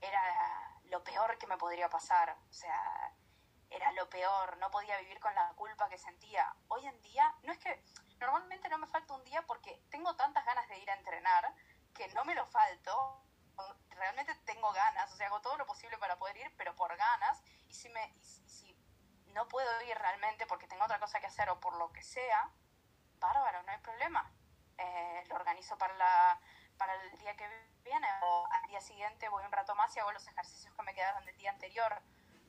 era 0.00 0.80
lo 0.84 1.02
peor 1.02 1.38
que 1.38 1.46
me 1.46 1.56
podría 1.56 1.88
pasar. 1.88 2.36
O 2.48 2.52
sea, 2.52 3.14
era 3.70 3.92
lo 3.92 4.08
peor, 4.08 4.56
no 4.58 4.70
podía 4.70 4.98
vivir 4.98 5.20
con 5.20 5.34
la 5.34 5.52
culpa 5.54 5.88
que 5.88 5.98
sentía. 5.98 6.54
Hoy 6.68 6.86
en 6.86 7.00
día, 7.02 7.34
no 7.42 7.52
es 7.52 7.58
que 7.58 7.82
normalmente 8.18 8.68
no 8.68 8.78
me 8.78 8.86
falta 8.86 9.14
un 9.14 9.24
día 9.24 9.42
porque 9.42 9.82
tengo 9.90 10.14
tantas 10.16 10.44
ganas 10.44 10.68
de 10.68 10.78
ir 10.78 10.90
a 10.90 10.94
entrenar 10.94 11.54
que 11.98 12.08
no 12.14 12.24
me 12.24 12.34
lo 12.34 12.46
falto, 12.46 13.22
realmente 13.90 14.34
tengo 14.46 14.72
ganas, 14.72 15.12
o 15.12 15.16
sea, 15.16 15.26
hago 15.26 15.40
todo 15.40 15.58
lo 15.58 15.66
posible 15.66 15.98
para 15.98 16.16
poder 16.16 16.36
ir, 16.36 16.54
pero 16.56 16.74
por 16.76 16.96
ganas, 16.96 17.42
y 17.68 17.74
si, 17.74 17.88
me, 17.90 18.14
si 18.22 18.74
no 19.34 19.46
puedo 19.48 19.68
ir 19.82 19.98
realmente 19.98 20.46
porque 20.46 20.68
tengo 20.68 20.84
otra 20.84 21.00
cosa 21.00 21.20
que 21.20 21.26
hacer 21.26 21.50
o 21.50 21.60
por 21.60 21.76
lo 21.76 21.92
que 21.92 22.02
sea, 22.02 22.50
bárbaro, 23.18 23.62
no 23.64 23.72
hay 23.72 23.78
problema. 23.78 24.32
Eh, 24.78 25.24
lo 25.28 25.34
organizo 25.34 25.76
para, 25.76 25.94
la, 25.94 26.40
para 26.76 26.94
el 26.94 27.18
día 27.18 27.36
que 27.36 27.48
viene 27.82 28.08
o 28.22 28.46
al 28.52 28.62
día 28.68 28.80
siguiente 28.80 29.28
voy 29.28 29.44
un 29.44 29.50
rato 29.50 29.74
más 29.74 29.94
y 29.96 29.98
hago 29.98 30.12
los 30.12 30.26
ejercicios 30.28 30.72
que 30.72 30.82
me 30.82 30.94
quedaron 30.94 31.24
del 31.24 31.36
día 31.36 31.50
anterior 31.50 32.00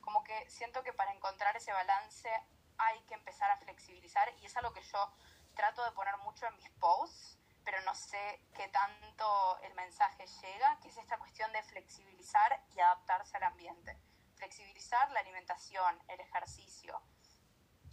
como 0.01 0.23
que 0.23 0.49
siento 0.49 0.83
que 0.83 0.93
para 0.93 1.11
encontrar 1.13 1.55
ese 1.55 1.71
balance 1.71 2.29
hay 2.77 3.01
que 3.03 3.15
empezar 3.15 3.49
a 3.51 3.57
flexibilizar 3.57 4.31
y 4.39 4.45
es 4.45 4.55
algo 4.57 4.73
que 4.73 4.81
yo 4.81 5.11
trato 5.55 5.83
de 5.83 5.91
poner 5.91 6.15
mucho 6.17 6.45
en 6.47 6.55
mis 6.55 6.69
posts, 6.71 7.38
pero 7.69 7.83
no 7.83 7.93
sé 7.93 8.41
qué 8.55 8.67
tanto 8.69 9.59
el 9.61 9.75
mensaje 9.75 10.25
llega, 10.41 10.79
que 10.79 10.87
es 10.87 10.97
esta 10.97 11.19
cuestión 11.19 11.51
de 11.51 11.61
flexibilizar 11.61 12.63
y 12.75 12.79
adaptarse 12.79 13.37
al 13.37 13.43
ambiente. 13.43 13.95
Flexibilizar 14.37 15.11
la 15.11 15.19
alimentación, 15.19 16.03
el 16.07 16.19
ejercicio 16.19 16.99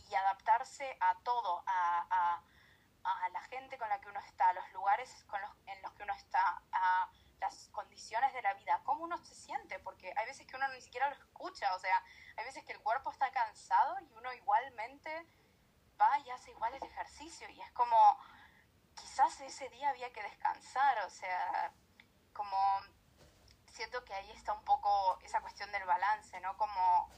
y 0.08 0.14
adaptarse 0.14 0.96
a 0.98 1.14
todo, 1.16 1.62
a, 1.66 2.06
a, 2.08 2.42
a 3.04 3.28
la 3.28 3.40
gente 3.42 3.76
con 3.76 3.90
la 3.90 4.00
que 4.00 4.08
uno 4.08 4.20
está, 4.20 4.48
a 4.48 4.54
los 4.54 4.72
lugares 4.72 5.12
con 5.26 5.42
los, 5.42 5.50
en 5.66 5.82
los 5.82 5.92
que 5.92 6.04
uno 6.04 6.14
está, 6.14 6.62
a 6.72 7.10
las 7.38 7.68
condiciones 7.68 8.32
de 8.32 8.40
la 8.40 8.54
vida, 8.54 8.80
cómo 8.82 9.04
uno 9.04 9.18
se 9.18 9.34
siente, 9.34 9.78
porque 9.80 10.10
hay 10.16 10.24
veces 10.24 10.46
que 10.46 10.56
uno 10.56 10.68
ni 10.68 10.80
siquiera 10.80 11.10
lo 11.10 11.16
escucha, 11.16 11.74
o 11.74 11.78
sea, 11.78 12.02
hay 12.38 12.46
veces 12.46 12.64
que 12.64 12.72
el 12.72 12.80
cuerpo 12.80 13.10
está 13.10 13.30
cansado 13.30 14.00
y 14.00 14.10
uno 14.14 14.32
igualmente 14.32 15.26
va 16.00 16.18
y 16.20 16.30
hace 16.30 16.50
igual 16.52 16.72
el 16.72 16.82
ejercicio 16.82 17.46
y 17.50 17.60
es 17.60 17.70
como, 17.72 18.18
quizás 19.16 19.40
ese 19.40 19.70
día 19.70 19.88
había 19.88 20.12
que 20.12 20.22
descansar, 20.22 20.98
o 21.06 21.08
sea, 21.08 21.72
como 22.34 22.58
siento 23.66 24.04
que 24.04 24.12
ahí 24.12 24.30
está 24.32 24.52
un 24.52 24.62
poco 24.62 25.18
esa 25.22 25.40
cuestión 25.40 25.72
del 25.72 25.86
balance, 25.86 26.38
¿no? 26.40 26.54
Como 26.58 27.10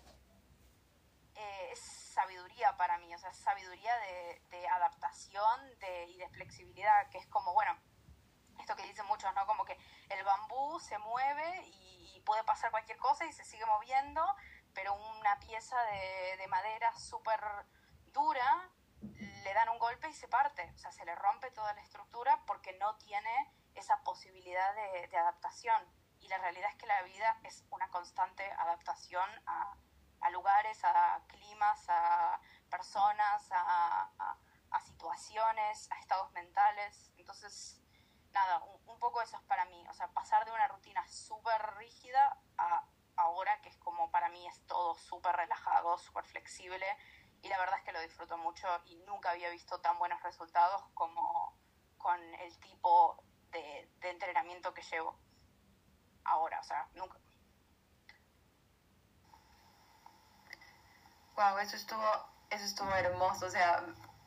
eh, 1.35 1.71
es 1.73 1.81
sabiduría 1.81 2.77
para 2.77 2.99
mí, 2.99 3.13
o 3.13 3.19
sea, 3.19 3.33
sabiduría 3.33 3.93
de, 3.97 4.69
adaptación 4.69 5.61
y 6.07 6.19
de 6.19 6.29
flexibilidad, 6.29 7.09
que 7.11 7.19
es 7.19 7.27
como, 7.27 7.53
bueno, 7.53 7.77
esto 8.61 8.77
que 8.77 8.85
dicen 8.85 9.07
muchos, 9.07 9.35
¿no? 9.35 9.45
Como 9.47 9.65
que 9.65 9.77
el 10.09 10.23
bambú 10.23 10.79
se 10.79 10.99
mueve 10.99 11.63
y, 11.67 12.23
puede 12.25 12.45
pasar 12.45 12.71
cualquier 12.71 12.99
cosa 12.99 13.25
y 13.25 13.33
se 13.33 13.43
sigue 13.43 13.65
moviendo, 13.65 14.23
pero 14.75 14.95
una 14.95 15.41
pieza 15.41 15.81
de, 15.85 16.37
de 16.37 16.47
madera 16.47 16.95
súper 16.95 17.41
dura 18.13 18.71
le 19.01 19.55
dan 19.55 19.69
un 19.71 19.79
golpe 19.79 19.98
y 20.09 20.15
se 20.15 20.29
parte, 20.29 20.71
o 20.75 20.79
sea, 20.79 20.91
se 20.93 21.05
le 21.05 21.15
rompe 21.15 21.51
toda 21.51 21.73
la 21.75 21.83
estructura 21.83 22.43
porque 22.47 22.73
no 22.75 22.97
tiene 22.97 23.53
esa 23.75 24.03
posibilidad 24.03 24.75
de, 24.75 25.17
adaptación. 25.17 25.83
Y 26.21 26.29
la 26.29 26.39
realidad 26.39 26.71
es 26.71 26.77
que 26.77 26.87
la 26.87 27.03
vida 27.03 27.39
es 27.45 27.65
una 27.71 27.89
constante 27.91 28.45
adaptación 28.53 29.29
a, 29.47 29.77
lugares, 30.31 30.85
a 30.85 31.23
climas, 31.29 31.85
a 31.89 32.41
personas, 32.71 33.49
a, 33.53 34.37
situaciones, 34.85 35.91
a 35.91 35.99
estados 35.99 36.31
mentales. 36.33 37.13
Entonces, 37.17 37.81
nada, 38.33 38.63
un, 38.65 38.99
poco 38.99 39.23
eso 39.23 39.37
es 39.37 39.43
para 39.45 39.65
mí, 39.67 39.87
o 39.89 39.95
sea, 39.95 40.09
pasar 40.09 40.45
de 40.45 40.53
una 40.53 40.69
rutina 40.69 41.07
súper 41.09 41.77
rígida 41.77 42.37
a 42.59 42.85
ahora 43.19 43.61
que 43.63 43.69
es 43.69 43.77
como 43.79 44.11
para 44.11 44.29
mí 44.29 44.47
es 44.47 44.65
todo 44.67 44.95
súper 44.95 45.35
relajado, 45.37 45.99
súper 45.99 46.25
flexible 46.25 46.87
y 47.43 47.49
la 47.49 47.59
verdad 47.59 47.79
es 47.79 47.85
que 47.85 47.93
lo 47.93 48.01
disfruto 48.01 48.37
mucho 48.39 48.67
y 48.87 48.97
nunca 49.07 49.31
había 49.31 49.51
visto 49.51 49.81
tan 49.81 49.99
buenos 49.99 50.23
resultados 50.23 50.83
como 50.95 51.57
con 51.97 52.21
el 52.35 52.59
tipo 52.61 53.23
de, 53.51 53.91
de 54.01 54.11
entrenamiento 54.11 54.73
que 54.75 54.83
llevo 54.83 55.19
ahora, 56.25 56.61
o 56.61 56.65
sea, 56.65 56.89
nunca. 56.95 57.19
Wow, 61.37 61.59
eso 61.59 61.77
estuvo, 61.77 62.29
eso 62.51 62.65
estuvo 62.65 62.91
hermoso, 62.95 63.47
o 63.47 63.51
sea, 63.51 63.85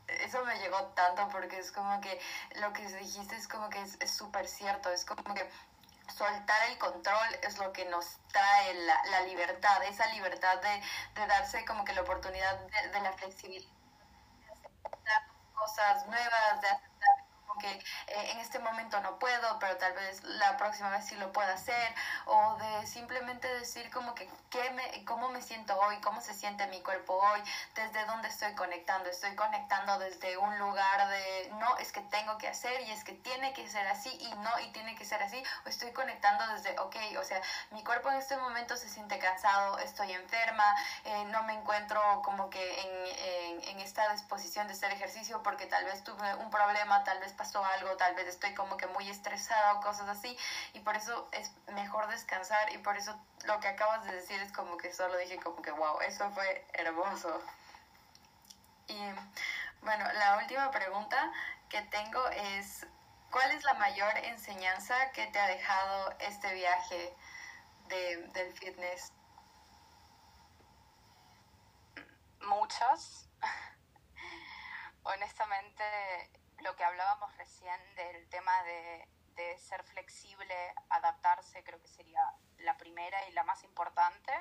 eso 0.08 0.44
me 0.46 0.58
llegó 0.60 0.78
tanto 0.94 1.28
porque 1.30 1.60
es 1.60 1.72
como 1.72 2.00
que 2.02 2.20
lo 2.56 2.72
que 2.74 2.88
dijiste 2.88 3.36
es 3.36 3.48
como 3.48 3.70
que 3.70 3.82
es 3.82 4.16
súper 4.16 4.48
cierto, 4.48 4.90
es 4.90 5.06
como 5.06 5.34
que 5.34 5.50
soltar 6.22 6.70
el 6.70 6.78
control 6.78 7.34
es 7.42 7.58
lo 7.58 7.74
que 7.74 7.86
nos 7.86 8.06
trae 8.32 8.76
la, 8.86 9.02
la 9.10 9.22
libertad, 9.22 9.84
esa 9.86 10.06
libertad 10.14 10.62
de, 10.62 10.82
de, 11.20 11.28
darse 11.28 11.66
como 11.66 11.84
que 11.84 11.94
la 11.94 12.02
oportunidad 12.02 12.60
de, 12.60 12.90
de 12.90 13.02
la 13.02 13.12
flexibilidad, 13.14 13.74
de 14.46 14.52
aceptar 14.52 15.28
cosas 15.56 16.06
nuevas, 16.06 16.62
de 16.62 16.68
como 16.68 17.11
que 17.62 17.72
eh, 17.72 18.32
en 18.32 18.40
este 18.40 18.60
momento 18.60 19.00
no 19.02 19.20
puedo, 19.20 19.60
pero 19.60 19.78
tal 19.78 19.94
vez 19.94 20.24
la 20.24 20.58
próxima 20.58 20.90
vez 20.90 21.06
sí 21.06 21.16
lo 21.16 21.32
pueda 21.32 21.54
hacer, 21.54 21.96
o 22.26 22.58
de 22.58 22.88
simplemente 22.88 23.48
decir 23.56 23.90
como 23.92 24.16
que 24.16 24.30
¿qué 24.50 24.70
me, 24.72 25.06
cómo 25.06 25.30
me 25.30 25.42
siento 25.42 25.78
hoy, 25.80 25.98
cómo 26.02 26.20
se 26.22 26.34
siente 26.34 26.66
mi 26.68 26.82
cuerpo 26.82 27.14
hoy, 27.14 27.42
desde 27.76 28.06
dónde 28.06 28.28
estoy 28.28 28.54
conectando, 28.56 29.10
estoy 29.10 29.36
conectando 29.36 30.00
desde 30.00 30.38
un 30.38 30.58
lugar 30.60 31.08
de 31.10 31.52
no, 31.60 31.78
es 31.78 31.92
que 31.92 32.02
tengo 32.02 32.38
que 32.38 32.48
hacer 32.48 32.82
y 32.82 32.92
es 32.92 33.04
que 33.04 33.14
tiene 33.14 33.54
que 33.54 33.68
ser 33.70 33.88
así 33.88 34.10
y 34.20 34.34
no, 34.36 34.60
y 34.60 34.72
tiene 34.72 34.96
que 34.96 35.06
ser 35.06 35.22
así, 35.22 35.42
o 35.66 35.70
estoy 35.70 35.92
conectando 35.92 36.46
desde, 36.48 36.78
ok, 36.80 36.96
o 37.20 37.24
sea, 37.24 37.42
mi 37.72 37.84
cuerpo 37.84 38.10
en 38.10 38.18
este 38.18 38.36
momento 38.38 38.76
se 38.76 38.90
siente 38.90 39.20
cansado, 39.20 39.78
estoy 39.80 40.12
enferma, 40.14 40.66
eh, 41.06 41.26
no 41.26 41.44
me 41.44 41.54
encuentro 41.54 42.02
como 42.24 42.50
que 42.50 42.82
en, 42.82 43.62
en, 43.62 43.70
en 43.70 43.80
esta 43.80 44.12
disposición 44.14 44.68
de 44.68 44.74
hacer 44.74 44.92
ejercicio 44.92 45.44
porque 45.44 45.66
tal 45.66 45.86
vez 45.86 46.04
tuve 46.04 46.36
un 46.36 46.50
problema, 46.50 47.04
tal 47.04 47.20
vez 47.20 47.34
pasó 47.34 47.51
algo, 47.60 47.98
tal 47.98 48.16
vez 48.16 48.28
estoy 48.28 48.54
como 48.56 48.78
que 48.78 48.88
muy 48.88 49.10
estresada 49.10 49.74
o 49.74 49.82
cosas 49.82 50.08
así, 50.10 50.38
y 50.74 50.80
por 50.80 50.96
eso 50.96 51.28
es 51.32 51.52
mejor 51.74 52.08
descansar 52.08 52.72
y 52.74 52.78
por 52.80 52.96
eso 52.98 53.20
lo 53.46 53.60
que 53.60 53.68
acabas 53.68 54.06
de 54.06 54.14
decir 54.14 54.40
es 54.42 54.52
como 54.52 54.78
que 54.78 54.94
solo 54.94 55.18
dije 55.18 55.38
como 55.40 55.62
que 55.62 55.72
wow, 55.72 56.00
eso 56.02 56.30
fue 56.32 56.66
hermoso. 56.74 57.42
Y 58.88 58.98
bueno, 59.82 60.06
la 60.14 60.38
última 60.38 60.70
pregunta 60.72 61.32
que 61.70 61.82
tengo 61.84 62.28
es, 62.30 62.86
¿cuál 63.32 63.52
es 63.52 63.64
la 63.64 63.74
mayor 63.76 64.16
enseñanza 64.18 65.12
que 65.12 65.28
te 65.28 65.40
ha 65.40 65.48
dejado 65.48 66.16
este 66.20 66.54
viaje 66.54 67.16
de, 67.88 68.18
del 68.34 68.54
fitness? 68.54 69.12
Muchas. 72.42 73.28
Honestamente, 75.04 75.84
lo 76.62 76.76
que 76.76 76.84
hablábamos 76.84 77.36
recién 77.38 77.80
del 77.96 78.30
tema 78.30 78.64
de, 78.64 79.08
de 79.36 79.58
ser 79.58 79.84
flexible, 79.84 80.56
adaptarse, 80.90 81.64
creo 81.64 81.80
que 81.82 81.88
sería 81.88 82.22
la 82.60 82.78
primera 82.78 83.28
y 83.28 83.32
la 83.34 83.44
más 83.44 83.64
importante. 83.64 84.32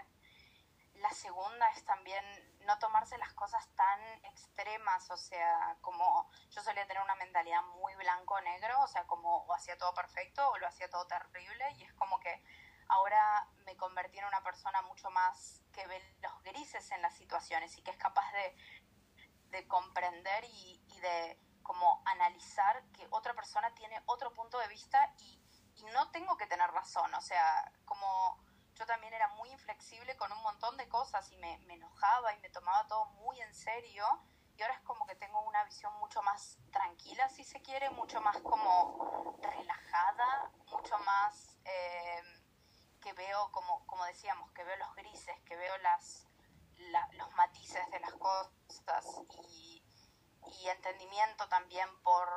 La 0.95 1.11
segunda 1.11 1.69
es 1.71 1.85
también 1.85 2.25
no 2.67 2.79
tomarse 2.79 3.17
las 3.19 3.33
cosas 3.33 3.67
tan 3.75 4.25
extremas, 4.27 5.11
o 5.11 5.17
sea, 5.17 5.77
como 5.81 6.31
yo 6.51 6.63
solía 6.63 6.87
tener 6.87 7.03
una 7.03 7.15
mentalidad 7.15 7.63
muy 7.63 7.95
blanco-negro, 7.95 8.83
o 8.83 8.87
sea, 8.87 9.07
como 9.07 9.39
o 9.45 9.55
hacía 9.55 9.79
todo 9.79 9.95
perfecto 9.95 10.47
o 10.51 10.59
lo 10.59 10.67
hacía 10.67 10.91
todo 10.91 11.07
terrible, 11.07 11.65
y 11.79 11.85
es 11.85 11.93
como 11.95 12.21
que 12.21 12.45
ahora 12.89 13.49
me 13.65 13.77
convertí 13.77 14.19
en 14.19 14.27
una 14.27 14.43
persona 14.43 14.83
mucho 14.83 15.11
más 15.11 15.63
que 15.73 15.87
ve 15.87 16.03
los 16.21 16.43
grises 16.43 16.91
en 16.91 17.01
las 17.01 17.15
situaciones 17.15 17.79
y 17.79 17.83
que 17.83 17.93
es 17.93 17.97
capaz 17.97 18.31
de, 18.33 18.57
de 19.51 19.69
comprender 19.69 20.45
y, 20.45 20.85
y 20.87 21.01
de 21.01 21.39
como 21.63 22.03
analizar 22.05 22.83
que 22.93 23.07
otra 23.11 23.35
persona 23.35 23.75
tiene 23.75 24.01
otro 24.07 24.33
punto 24.33 24.59
de 24.59 24.69
vista 24.69 25.13
y, 25.19 25.41
y 25.77 25.85
no 25.93 26.11
tengo 26.11 26.37
que 26.37 26.47
tener 26.47 26.71
razón, 26.71 27.13
o 27.15 27.21
sea, 27.21 27.73
como 27.85 28.39
yo 28.75 28.87
también 28.87 29.13
era 29.13 29.29
muy 29.29 29.51
inflexible 29.51 30.17
con 30.17 30.33
un 30.33 30.43
montón 30.43 30.77
de 30.77 30.89
cosas 30.89 31.31
y 31.31 31.37
me, 31.37 31.59
me, 31.67 31.75
enojaba 31.75 32.35
y 32.35 32.41
me 32.41 32.49
tomaba 32.49 32.87
todo 32.89 33.05
muy 33.07 33.41
en 33.41 33.55
serio 33.55 34.07
y 34.57 34.63
ahora 34.63 34.75
es 34.75 34.81
como 34.81 35.07
que 35.07 35.15
tengo 35.17 35.41
una 35.43 35.65
visión 35.65 35.93
mucho 35.99 36.23
más 36.23 36.59
tranquila, 36.71 37.29
si 37.29 37.45
se 37.45 37.61
quiere, 37.63 37.91
mucho 37.91 38.21
más 38.21 38.39
como 38.39 39.39
relajada, 39.41 40.51
mucho 40.71 40.99
más 40.99 41.59
eh, 41.65 42.23
que 43.01 43.13
veo, 43.15 43.51
como, 43.53 43.87
como 43.87 44.05
decíamos, 44.05 44.51
que 44.53 44.65
veo 44.65 44.77
los 44.77 44.95
grises, 44.95 45.39
que 45.47 45.57
veo 45.57 45.77
las, 45.79 46.27
la, 46.91 47.09
los 47.13 47.31
matices 47.37 47.91
de 47.91 48.01
las 48.01 48.13
cosas 48.15 49.05
y, 49.49 49.70
y 50.47 50.69
entendimiento 50.69 51.49
también 51.49 51.89
por, 52.03 52.29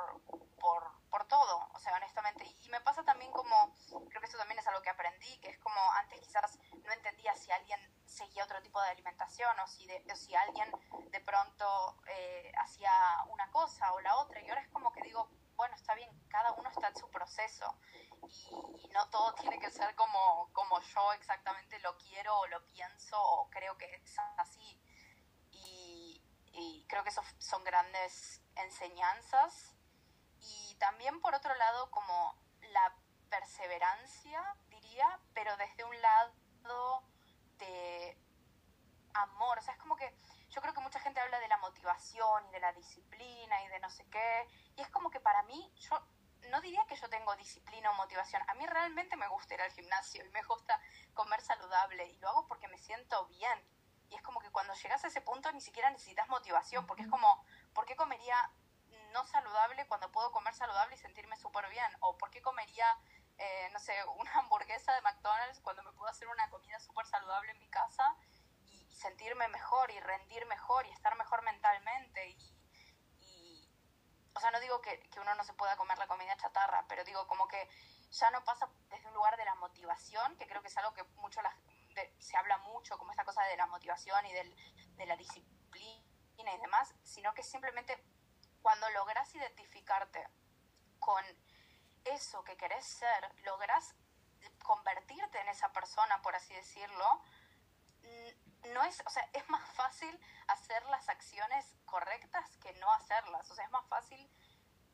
por, 0.60 0.84
por, 1.10 1.26
todo, 1.28 1.70
o 1.74 1.80
sea, 1.80 1.96
honestamente. 1.96 2.46
Y 2.62 2.70
me 2.70 2.82
pasa 2.82 3.04
también 3.04 3.32
como, 3.32 3.74
creo 4.10 4.22
que 4.22 4.28
eso 4.28 4.38
también 4.38 4.60
es 4.60 4.68
algo 4.68 4.82
que 4.82 4.90
aprendí, 4.90 5.40
que 5.40 5.50
es 5.50 5.60
como 5.60 5.80
antes 6.00 6.20
quizás 6.20 6.60
no 6.84 6.92
entendía 6.92 7.36
si 7.36 7.52
alguien 7.52 7.80
seguía 8.06 8.44
otro 8.44 8.62
tipo 8.62 8.82
de 8.82 8.90
alimentación 8.90 9.60
o 9.60 9.68
si, 9.68 9.86
de, 9.88 10.04
o 10.12 10.16
si 10.16 10.36
alguien 10.36 10.72
de 11.12 11.20
pronto 11.22 11.98
eh, 12.08 12.52
hacía 12.60 12.92
una 13.30 13.50
cosa 13.52 13.94
o 13.94 14.02
la 14.02 14.18
otra. 14.18 14.42
Y 14.42 14.50
ahora 14.50 14.62
es 14.62 14.70
como 14.70 14.92
que 14.92 15.02
digo, 15.02 15.30
bueno, 15.56 15.76
está 15.76 15.96
bien, 15.96 16.10
cada 16.30 16.52
uno 16.54 16.70
está 16.70 16.88
en 16.90 16.96
su 16.96 17.10
proceso 17.10 17.78
y, 18.28 18.90
no 18.94 19.10
todo 19.10 19.34
tiene 19.34 19.60
que 19.60 19.72
ser 19.72 19.96
como, 19.96 20.50
como 20.54 20.80
yo 20.82 21.14
exactamente 21.14 21.80
lo 21.80 21.98
quiero 21.98 22.38
o 22.38 22.48
lo 22.48 22.64
pienso 22.68 23.20
o 23.20 23.50
creo 23.50 23.76
que 23.78 23.86
es 23.86 24.20
así. 24.38 24.80
Y, 26.54 26.86
creo 26.88 27.04
que 27.04 27.10
eso 27.10 27.24
son 27.40 27.64
grandes 27.64 28.42
enseñanzas. 28.56 29.76
Y 30.40 30.76
también 30.76 31.20
por 31.22 31.34
otro 31.34 31.54
lado 31.56 31.90
como 31.92 32.36
la 32.72 32.96
perseverancia 33.30 34.56
diría 34.70 35.20
pero 35.34 35.56
desde 35.58 35.84
un 35.84 36.02
lado 36.02 37.04
de 37.58 38.18
amor. 39.14 39.58
O 39.58 39.62
sea 39.62 39.74
es 39.74 39.80
como 39.80 39.96
que 39.96 40.16
yo 40.50 40.62
creo 40.62 40.74
que 40.74 40.82
mucha 40.82 41.00
gente 41.00 41.20
habla 41.20 41.40
de 41.40 41.48
la 41.48 41.58
motivación 41.58 42.46
y 42.48 42.52
de 42.52 42.60
la 42.60 42.74
disciplina 42.74 43.64
y 43.64 43.68
de 43.70 43.80
no 43.80 43.90
sé 43.90 44.06
qué 44.10 44.48
y 44.76 44.82
es 44.82 44.90
como 44.90 45.10
que 45.10 45.20
para 45.20 45.42
mí 45.44 45.74
yo 45.78 46.00
no 46.50 46.62
diría 46.62 46.86
que 46.88 46.96
yo 46.96 47.10
tengo 47.10 47.36
disciplina 47.36 47.90
o 47.92 47.94
motivación. 47.94 48.42
A 48.48 48.54
mí 48.56 48.66
realmente 48.68 49.16
me 49.16 49.28
gusta 49.28 49.54
ir 49.54 49.62
al 49.62 49.72
gimnasio 49.72 50.26
y 50.26 50.30
me 50.30 50.44
gusta 50.44 50.80
comer 51.14 51.42
saludable 51.42 52.06
y 52.08 52.18
lo 52.18 52.30
hago 52.30 52.48
porque 52.48 52.68
me 52.68 52.78
siento 52.78 53.26
bien 53.28 53.60
y 54.14 54.16
es 54.16 54.22
como 54.22 54.40
que 54.40 54.52
cuando 54.52 54.74
llegas 54.76 55.04
a 55.04 55.08
ese 55.08 55.22
punto 55.22 55.52
ni 55.52 55.60
siquiera 55.60 55.90
necesitas 55.90 56.30
motivación, 56.30 56.86
porque 56.86 57.02
es 57.02 57.10
como, 57.10 57.44
¿por 57.74 57.86
qué 57.86 57.96
comería 57.96 58.38
no 59.12 59.26
saludable 59.26 59.88
cuando 59.88 60.12
puedo 60.12 60.32
comer 60.32 60.54
saludable 60.54 60.96
y 60.96 61.00
sentirme 61.00 61.36
súper 61.36 61.68
bien? 61.70 61.92
¿O 62.02 62.16
por 62.18 62.30
qué 62.30 62.42
comería, 62.42 62.86
eh, 63.40 63.70
no 63.74 63.80
sé, 63.80 63.94
una 64.20 64.32
hamburguesa 64.40 64.94
de 64.94 65.02
McDonald's 65.02 65.60
cuando 65.62 65.82
me 65.82 65.92
puedo 65.94 66.10
hacer 66.10 66.28
una 66.28 66.48
comida 66.52 66.80
súper 66.80 67.08
saludable 67.08 67.52
en 67.52 67.60
mi 67.60 67.70
casa 67.70 68.16
y, 68.66 68.88
sentirme 68.94 69.48
mejor 69.48 69.90
y 69.90 70.00
rendir 70.00 70.46
mejor 70.46 70.86
y 70.86 70.92
estar 70.92 71.16
mejor 71.16 71.42
mentalmente? 71.42 72.30
Y, 72.30 72.58
y 73.22 73.70
o 74.36 74.40
sea, 74.40 74.52
no 74.52 74.60
digo 74.60 74.80
que, 74.82 75.02
que 75.10 75.20
uno 75.20 75.34
no 75.34 75.44
se 75.44 75.54
pueda 75.54 75.76
comer 75.76 75.98
la 75.98 76.08
comida 76.08 76.38
chatarra, 76.38 76.86
pero 76.88 77.04
digo 77.04 77.28
como 77.28 77.48
que 77.48 77.68
ya 78.12 78.30
no 78.30 78.44
pasa 78.44 78.70
desde 78.90 79.08
un 79.08 79.16
lugar 79.16 79.36
de 79.38 79.46
la 79.46 79.56
motivación, 79.56 80.38
que 80.38 80.48
creo 80.48 80.62
que 80.62 80.68
es 80.68 80.78
algo 80.78 80.94
que 80.94 81.04
mucho 81.16 81.42
la, 81.42 81.58
se 82.20 82.38
habla 82.38 82.58
mucho 82.60 82.98
como 82.98 83.12
esta 83.12 83.26
cosa 83.26 83.44
de 83.44 83.58
la 83.58 83.68
motivación 83.68 84.26
y 84.26 84.34
del, 84.34 84.56
de 84.96 85.06
la 85.06 85.16
disciplina 85.16 86.04
y 86.38 86.58
demás, 86.62 86.94
sino 87.04 87.34
que 87.34 87.44
simplemente 87.44 88.04
cuando 88.62 88.90
logras 88.92 89.34
identificarte 89.36 90.28
con 91.00 91.24
eso 92.06 92.44
que 92.44 92.58
querés 92.58 92.86
ser, 92.86 93.36
logras 93.44 93.96
convertirte 94.64 95.40
en 95.40 95.50
esa 95.50 95.72
persona, 95.72 96.22
por 96.22 96.36
así 96.36 96.54
decirlo, 96.54 97.24
no 98.74 98.84
es, 98.84 99.02
o 99.06 99.10
sea, 99.10 99.28
es 99.34 99.48
más 99.50 99.68
fácil 99.74 100.20
hacer 100.48 100.84
las 100.86 101.10
acciones 101.10 101.66
correctas 101.86 102.58
que 102.58 102.74
no 102.74 102.92
hacerlas. 102.94 103.50
O 103.52 103.56
sea, 103.56 103.66
es 103.66 103.72
más 103.72 103.86
fácil 103.88 104.30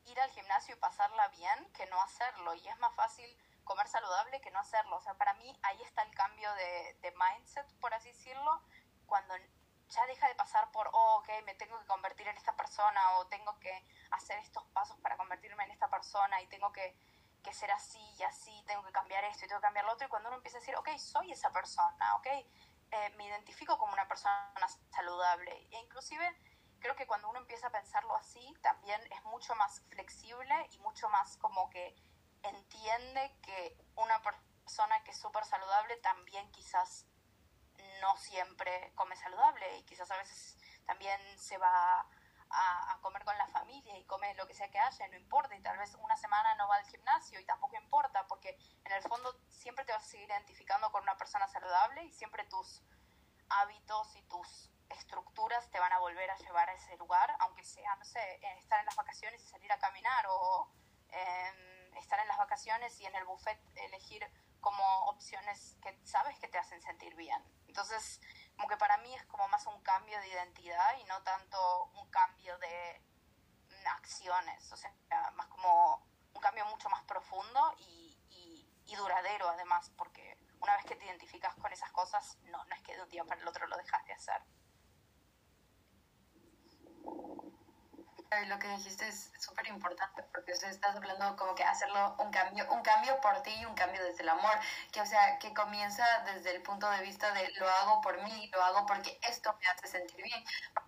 ir 0.05 0.19
al 0.19 0.29
gimnasio 0.31 0.75
y 0.75 0.79
pasarla 0.79 1.27
bien 1.29 1.71
que 1.73 1.85
no 1.87 2.01
hacerlo. 2.01 2.53
Y 2.55 2.67
es 2.67 2.77
más 2.79 2.93
fácil 2.95 3.37
comer 3.69 3.87
saludable 3.87 4.41
que 4.41 4.49
no 4.49 4.59
hacerlo. 4.59 4.97
O 4.97 5.01
sea, 5.01 5.13
para 5.13 5.35
mí 5.35 5.57
ahí 5.61 5.79
está 5.83 6.01
el 6.01 6.13
cambio 6.15 6.51
de, 6.55 6.97
de 7.01 7.13
mindset, 7.13 7.71
por 7.79 7.93
así 7.93 8.09
decirlo, 8.09 8.63
cuando 9.05 9.35
ya 9.89 10.05
deja 10.07 10.27
de 10.27 10.33
pasar 10.33 10.71
por, 10.71 10.89
oh, 10.91 11.17
ok, 11.17 11.29
me 11.45 11.53
tengo 11.53 11.79
que 11.79 11.85
convertir 11.85 12.27
en 12.27 12.35
esta 12.35 12.55
persona 12.55 12.99
o 13.17 13.27
tengo 13.27 13.59
que 13.59 13.85
hacer 14.09 14.39
estos 14.39 14.63
pasos 14.73 14.97
para 15.01 15.17
convertirme 15.17 15.63
en 15.65 15.71
esta 15.71 15.87
persona 15.87 16.41
y 16.41 16.47
tengo 16.47 16.71
que, 16.71 16.97
que 17.43 17.53
ser 17.53 17.71
así 17.71 18.01
y 18.17 18.23
así, 18.23 18.63
tengo 18.65 18.83
que 18.83 18.91
cambiar 18.91 19.23
esto 19.25 19.45
y 19.45 19.47
tengo 19.47 19.61
que 19.61 19.67
cambiar 19.67 19.85
lo 19.85 19.93
otro. 19.93 20.07
Y 20.07 20.09
cuando 20.09 20.29
uno 20.29 20.37
empieza 20.37 20.57
a 20.57 20.61
decir, 20.61 20.75
ok, 20.75 20.89
soy 20.97 21.31
esa 21.31 21.51
persona, 21.51 22.15
ok, 22.15 22.27
eh, 22.27 23.13
me 23.17 23.27
identifico 23.27 23.77
como 23.77 23.93
una 23.93 24.07
persona 24.07 24.51
saludable. 24.89 25.51
E 25.71 25.79
inclusive 25.79 26.25
creo 26.79 26.95
que 26.95 27.05
cuando 27.05 27.29
uno 27.29 27.39
empieza 27.39 27.67
a 27.67 27.71
pensarlo 27.71 28.15
así, 28.15 28.53
también 28.61 28.99
es 29.11 29.23
mucho 29.25 29.53
más 29.55 29.81
flexible 29.89 30.55
y 30.71 30.79
mucho 30.79 31.07
más 31.09 31.37
como 31.37 31.69
que 31.69 31.95
entiende 32.43 33.35
que 33.41 33.77
una 33.95 34.21
persona 34.21 35.03
que 35.03 35.11
es 35.11 35.19
súper 35.19 35.43
saludable 35.45 35.97
también 35.97 36.49
quizás 36.51 37.05
no 38.01 38.15
siempre 38.17 38.91
come 38.95 39.15
saludable 39.15 39.77
y 39.77 39.83
quizás 39.83 40.09
a 40.11 40.17
veces 40.17 40.57
también 40.85 41.19
se 41.37 41.57
va 41.57 42.07
a, 42.51 42.99
comer 43.01 43.23
con 43.23 43.37
la 43.37 43.47
familia 43.47 43.97
y 43.97 44.05
come 44.05 44.33
lo 44.35 44.45
que 44.47 44.53
sea 44.53 44.69
que 44.69 44.79
haya, 44.79 45.07
no 45.07 45.15
importa, 45.15 45.55
y 45.55 45.61
tal 45.61 45.77
vez 45.77 45.95
una 45.95 46.17
semana 46.17 46.55
no 46.55 46.67
va 46.67 46.75
al 46.75 46.85
gimnasio 46.85 47.39
y 47.39 47.45
tampoco 47.45 47.77
importa, 47.77 48.27
porque 48.27 48.57
en 48.83 48.91
el 48.91 49.01
fondo 49.03 49.39
siempre 49.47 49.85
te 49.85 49.93
vas 49.93 50.03
a 50.03 50.07
seguir 50.07 50.27
identificando 50.29 50.91
con 50.91 51.03
una 51.03 51.15
persona 51.15 51.47
saludable 51.47 52.03
y 52.03 52.11
siempre 52.11 52.43
tus 52.45 52.81
hábitos 53.49 54.15
y 54.15 54.23
tus 54.23 54.71
estructuras 54.89 55.69
te 55.71 55.79
van 55.79 55.93
a 55.93 55.99
volver 55.99 56.29
a 56.29 56.37
llevar 56.37 56.69
a 56.69 56.73
ese 56.73 56.97
lugar, 56.97 57.35
aunque 57.39 57.63
sea, 57.63 57.95
no 57.95 58.03
sé, 58.03 58.39
estar 58.57 58.79
en 58.79 58.85
las 58.85 58.95
vacaciones 58.95 59.41
y 59.41 59.47
salir 59.47 59.71
a 59.71 59.79
caminar 59.79 60.25
o... 60.27 60.69
Eh, 61.11 61.68
estar 61.97 62.19
en 62.19 62.27
las 62.27 62.37
vacaciones 62.37 62.99
y 62.99 63.05
en 63.05 63.15
el 63.15 63.25
buffet 63.25 63.59
elegir 63.75 64.25
como 64.61 64.83
opciones 65.05 65.77
que 65.81 65.97
sabes 66.05 66.37
que 66.39 66.47
te 66.47 66.57
hacen 66.57 66.81
sentir 66.81 67.15
bien. 67.15 67.41
Entonces, 67.67 68.19
como 68.55 68.67
que 68.67 68.77
para 68.77 68.97
mí 68.97 69.13
es 69.13 69.25
como 69.25 69.47
más 69.47 69.65
un 69.67 69.81
cambio 69.81 70.19
de 70.19 70.27
identidad 70.27 70.97
y 70.99 71.03
no 71.05 71.21
tanto 71.23 71.85
un 71.95 72.09
cambio 72.09 72.57
de 72.57 73.01
acciones, 73.85 74.71
o 74.71 74.77
sea, 74.77 74.93
más 75.35 75.47
como 75.47 76.05
un 76.33 76.41
cambio 76.41 76.65
mucho 76.65 76.89
más 76.89 77.03
profundo 77.03 77.73
y, 77.79 78.05
duradero 78.97 79.47
además, 79.47 79.91
porque 79.95 80.37
una 80.59 80.75
vez 80.75 80.83
que 80.83 80.95
te 80.95 81.05
identificas 81.05 81.55
con 81.55 81.71
esas 81.71 81.89
cosas, 81.91 82.37
no, 82.45 82.65
no 82.65 82.75
es 82.75 82.81
que 82.81 82.93
de 82.93 83.03
un 83.03 83.07
día 83.07 83.23
para 83.23 83.39
el 83.39 83.47
otro 83.47 83.65
lo 83.67 83.77
dejas 83.77 84.03
de 84.03 84.13
hacer. 84.13 84.41
lo 88.47 88.59
que 88.59 88.67
dijiste 88.67 89.07
es 89.07 89.31
súper 89.59 89.73
importante 89.73 90.23
porque 90.33 90.53
usted 90.53 90.69
estás 90.69 90.95
hablando 90.95 91.35
como 91.35 91.55
que 91.55 91.63
hacerlo 91.63 92.15
un 92.19 92.31
cambio, 92.31 92.65
un 92.71 92.81
cambio 92.81 93.19
por 93.21 93.41
ti 93.41 93.51
y 93.59 93.65
un 93.65 93.73
cambio 93.73 94.03
desde 94.03 94.23
el 94.23 94.29
amor, 94.29 94.53
que 94.91 95.01
o 95.01 95.05
sea, 95.05 95.37
que 95.39 95.53
comienza 95.53 96.05
desde 96.25 96.55
el 96.55 96.61
punto 96.61 96.89
de 96.89 97.01
vista 97.01 97.31
de 97.31 97.49
lo 97.57 97.69
hago 97.69 98.01
por 98.01 98.21
mí, 98.23 98.49
lo 98.53 98.63
hago 98.63 98.85
porque 98.85 99.19
esto 99.23 99.55
me 99.61 99.67
hace 99.67 99.87
sentir 99.87 100.23
bien, 100.23 100.43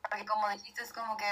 porque 0.09 0.25
como 0.25 0.49
dijiste 0.49 0.83
es 0.83 0.93
como 0.93 1.17
que 1.17 1.29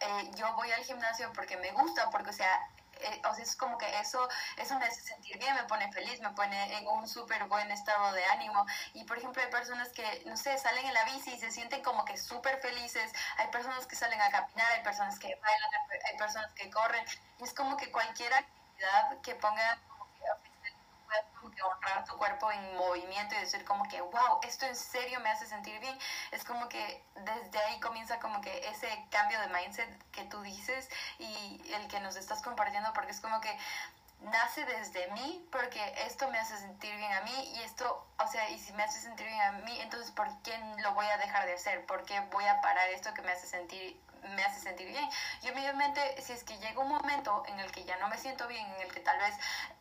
eh, 0.00 0.30
yo 0.34 0.52
voy 0.54 0.70
al 0.72 0.84
gimnasio 0.84 1.32
porque 1.32 1.56
me 1.56 1.70
gusta, 1.72 2.10
porque 2.10 2.30
o 2.30 2.34
sea, 2.34 2.68
eh, 3.04 3.22
o 3.28 3.34
sea, 3.34 3.44
es 3.44 3.56
como 3.56 3.78
que 3.78 3.86
eso, 3.98 4.28
eso 4.56 4.78
me 4.78 4.86
hace 4.86 5.00
sentir 5.00 5.38
bien, 5.38 5.54
me 5.54 5.64
pone 5.64 5.90
feliz, 5.92 6.20
me 6.20 6.30
pone 6.30 6.78
en 6.78 6.86
un 6.86 7.08
súper 7.08 7.44
buen 7.44 7.70
estado 7.70 8.12
de 8.12 8.24
ánimo. 8.26 8.66
Y 8.94 9.04
por 9.04 9.18
ejemplo, 9.18 9.42
hay 9.42 9.50
personas 9.50 9.88
que, 9.90 10.22
no 10.26 10.36
sé, 10.36 10.56
salen 10.58 10.86
en 10.86 10.94
la 10.94 11.04
bici 11.04 11.32
y 11.32 11.38
se 11.38 11.50
sienten 11.50 11.82
como 11.82 12.04
que 12.04 12.16
súper 12.16 12.60
felices, 12.60 13.12
hay 13.36 13.48
personas 13.48 13.86
que 13.86 13.96
salen 13.96 14.20
a 14.20 14.30
caminar, 14.30 14.72
hay 14.72 14.82
personas 14.82 15.18
que 15.18 15.34
bailan, 15.34 15.70
hay 16.10 16.16
personas 16.16 16.52
que 16.54 16.70
corren, 16.70 17.04
y 17.38 17.44
es 17.44 17.54
como 17.54 17.76
que 17.76 17.90
cualquier 17.90 18.32
actividad 18.34 19.20
que 19.22 19.34
ponga 19.36 19.78
como 21.38 21.50
que 21.50 21.62
honrar 21.62 22.04
tu 22.04 22.16
cuerpo 22.16 22.50
en 22.52 22.76
movimiento 22.76 23.34
y 23.34 23.38
decir 23.38 23.64
como 23.64 23.88
que, 23.88 24.00
wow, 24.00 24.40
esto 24.42 24.66
en 24.66 24.76
serio 24.76 25.20
me 25.20 25.30
hace 25.30 25.46
sentir 25.46 25.78
bien. 25.80 25.98
Es 26.30 26.44
como 26.44 26.68
que 26.68 27.04
desde 27.16 27.58
ahí 27.58 27.80
comienza 27.80 28.18
como 28.18 28.40
que 28.40 28.66
ese 28.68 28.88
cambio 29.10 29.40
de 29.40 29.48
mindset 29.48 30.10
que 30.12 30.24
tú 30.24 30.40
dices 30.42 30.88
y 31.18 31.60
el 31.74 31.88
que 31.88 32.00
nos 32.00 32.16
estás 32.16 32.42
compartiendo 32.42 32.92
porque 32.92 33.12
es 33.12 33.20
como 33.20 33.40
que 33.40 33.56
nace 34.24 34.64
desde 34.64 35.10
mí 35.12 35.46
porque 35.50 35.80
esto 36.06 36.28
me 36.30 36.38
hace 36.38 36.56
sentir 36.58 36.94
bien 36.96 37.12
a 37.12 37.22
mí 37.22 37.52
y 37.54 37.62
esto, 37.62 38.06
o 38.18 38.26
sea, 38.26 38.48
y 38.50 38.58
si 38.58 38.72
me 38.72 38.82
hace 38.82 39.00
sentir 39.00 39.26
bien 39.26 39.40
a 39.40 39.52
mí, 39.52 39.80
entonces 39.80 40.10
¿por 40.12 40.28
qué 40.42 40.56
lo 40.82 40.94
voy 40.94 41.06
a 41.06 41.18
dejar 41.18 41.46
de 41.46 41.54
hacer? 41.54 41.84
¿Por 41.86 42.04
qué 42.04 42.20
voy 42.32 42.44
a 42.46 42.60
parar 42.60 42.88
esto 42.90 43.12
que 43.14 43.22
me 43.22 43.32
hace 43.32 43.46
sentir 43.46 44.00
me 44.30 44.44
hace 44.44 44.60
sentir 44.60 44.88
bien. 44.88 45.08
Y 45.42 45.50
obviamente, 45.50 46.00
si 46.22 46.32
es 46.32 46.44
que 46.44 46.56
llega 46.58 46.80
un 46.80 46.88
momento 46.88 47.42
en 47.46 47.58
el 47.60 47.70
que 47.72 47.84
ya 47.84 47.96
no 47.98 48.08
me 48.08 48.18
siento 48.18 48.46
bien, 48.46 48.66
en 48.74 48.82
el 48.82 48.92
que 48.92 49.00
tal 49.00 49.18
vez 49.18 49.34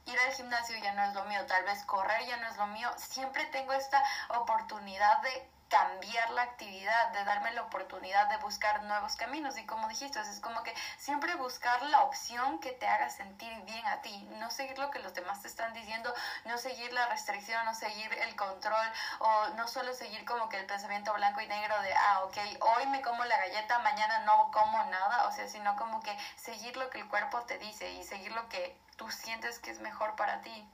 ir 0.05 0.17
al 0.19 0.33
gimnasio 0.33 0.77
ya 0.77 0.93
no 0.93 1.03
es 1.03 1.13
lo 1.13 1.23
mío, 1.25 1.45
tal 1.45 1.63
vez 1.63 1.83
correr 1.85 2.25
ya 2.25 2.37
no 2.37 2.47
es 2.47 2.57
lo 2.57 2.67
mío, 2.67 2.89
siempre 2.97 3.45
tengo 3.45 3.73
esta 3.73 4.03
oportunidad 4.29 5.21
de 5.21 5.50
cambiar 5.71 6.29
la 6.31 6.41
actividad, 6.41 7.13
de 7.13 7.23
darme 7.23 7.51
la 7.53 7.61
oportunidad 7.61 8.27
de 8.27 8.35
buscar 8.37 8.83
nuevos 8.83 9.15
caminos. 9.15 9.57
Y 9.57 9.65
como 9.65 9.87
dijiste, 9.87 10.19
es 10.19 10.41
como 10.41 10.61
que 10.63 10.75
siempre 10.97 11.33
buscar 11.35 11.81
la 11.83 12.01
opción 12.01 12.59
que 12.59 12.73
te 12.73 12.85
haga 12.85 13.09
sentir 13.09 13.53
bien 13.63 13.85
a 13.87 14.01
ti, 14.01 14.27
no 14.37 14.51
seguir 14.51 14.77
lo 14.77 14.91
que 14.91 14.99
los 14.99 15.13
demás 15.13 15.41
te 15.41 15.47
están 15.47 15.73
diciendo, 15.73 16.13
no 16.43 16.57
seguir 16.57 16.91
la 16.91 17.07
restricción, 17.07 17.63
no 17.65 17.73
seguir 17.73 18.11
el 18.13 18.35
control 18.35 18.85
o 19.19 19.47
no 19.55 19.65
solo 19.69 19.93
seguir 19.93 20.25
como 20.25 20.49
que 20.49 20.57
el 20.57 20.65
pensamiento 20.65 21.13
blanco 21.13 21.39
y 21.39 21.47
negro 21.47 21.81
de, 21.81 21.93
ah, 21.93 22.19
ok, 22.25 22.37
hoy 22.59 22.87
me 22.87 23.01
como 23.01 23.23
la 23.23 23.37
galleta, 23.37 23.79
mañana 23.79 24.19
no 24.25 24.51
como 24.51 24.83
nada, 24.85 25.25
o 25.27 25.31
sea, 25.31 25.47
sino 25.47 25.77
como 25.77 26.01
que 26.01 26.15
seguir 26.35 26.75
lo 26.75 26.89
que 26.89 26.99
el 26.99 27.07
cuerpo 27.07 27.43
te 27.43 27.57
dice 27.59 27.89
y 27.93 28.03
seguir 28.03 28.33
lo 28.33 28.49
que 28.49 28.77
tú 28.97 29.09
sientes 29.09 29.59
que 29.59 29.71
es 29.71 29.79
mejor 29.79 30.17
para 30.17 30.41
ti. 30.41 30.67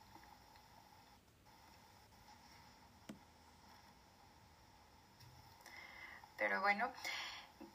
Pero 6.38 6.62
bueno, 6.62 6.92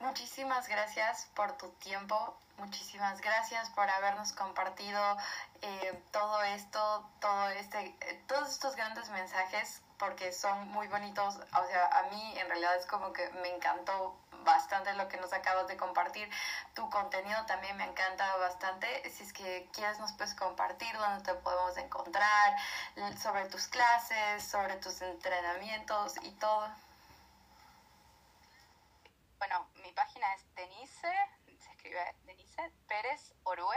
muchísimas 0.01 0.69
gracias 0.69 1.29
por 1.35 1.57
tu 1.57 1.69
tiempo, 1.73 2.37
muchísimas 2.59 3.21
gracias 3.21 3.71
por 3.71 3.89
habernos 3.89 4.33
compartido 4.33 5.01
eh, 5.63 6.03
todo 6.11 6.43
esto, 6.43 7.09
todo 7.21 7.49
este, 7.51 7.97
eh, 8.01 8.23
todos 8.27 8.51
estos 8.51 8.77
grandes 8.77 9.09
mensajes 9.11 9.83
porque 9.99 10.33
son 10.33 10.69
muy 10.69 10.89
bonitos. 10.89 11.37
O 11.37 11.67
sea, 11.67 11.87
a 11.87 12.03
mí 12.11 12.35
en 12.37 12.49
realidad 12.49 12.77
es 12.77 12.87
como 12.87 13.13
que 13.13 13.29
me 13.43 13.55
encantó 13.55 14.17
bastante 14.45 14.93
lo 14.95 15.09
que 15.09 15.17
nos 15.19 15.33
acabas 15.33 15.69
de 15.69 15.77
compartir. 15.77 16.29
Tu 16.75 16.89
contenido 16.91 17.45
también 17.47 17.77
me 17.77 17.85
encanta 17.85 18.37
bastante. 18.37 19.09
Si 19.11 19.23
es 19.23 19.33
que 19.33 19.69
quieres 19.73 19.99
nos 20.01 20.13
puedes 20.13 20.35
compartir 20.35 20.97
dónde 20.99 21.23
te 21.23 21.35
podemos 21.35 21.77
encontrar, 21.77 22.57
sobre 23.21 23.47
tus 23.47 23.69
clases, 23.69 24.43
sobre 24.43 24.77
tus 24.77 25.01
entrenamientos 25.03 26.15
y 26.23 26.31
todo. 26.33 26.69
Bueno, 29.43 29.69
mi 29.83 29.93
página 29.93 30.33
es 30.35 30.55
Denise, 30.55 31.13
se 31.59 31.71
escribe 31.73 32.15
Denise 32.23 32.73
Pérez 32.87 33.35
Orue, 33.43 33.77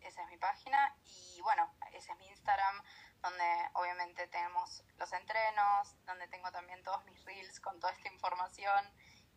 esa 0.00 0.20
es 0.20 0.28
mi 0.28 0.36
página 0.36 0.96
y 1.04 1.40
bueno, 1.42 1.72
ese 1.92 2.10
es 2.10 2.18
mi 2.18 2.26
Instagram 2.26 2.82
donde 3.22 3.70
obviamente 3.74 4.26
tenemos 4.26 4.82
los 4.96 5.12
entrenos, 5.12 5.94
donde 6.06 6.26
tengo 6.26 6.50
también 6.50 6.82
todos 6.82 7.04
mis 7.04 7.24
reels 7.24 7.60
con 7.60 7.78
toda 7.78 7.92
esta 7.92 8.08
información 8.08 8.92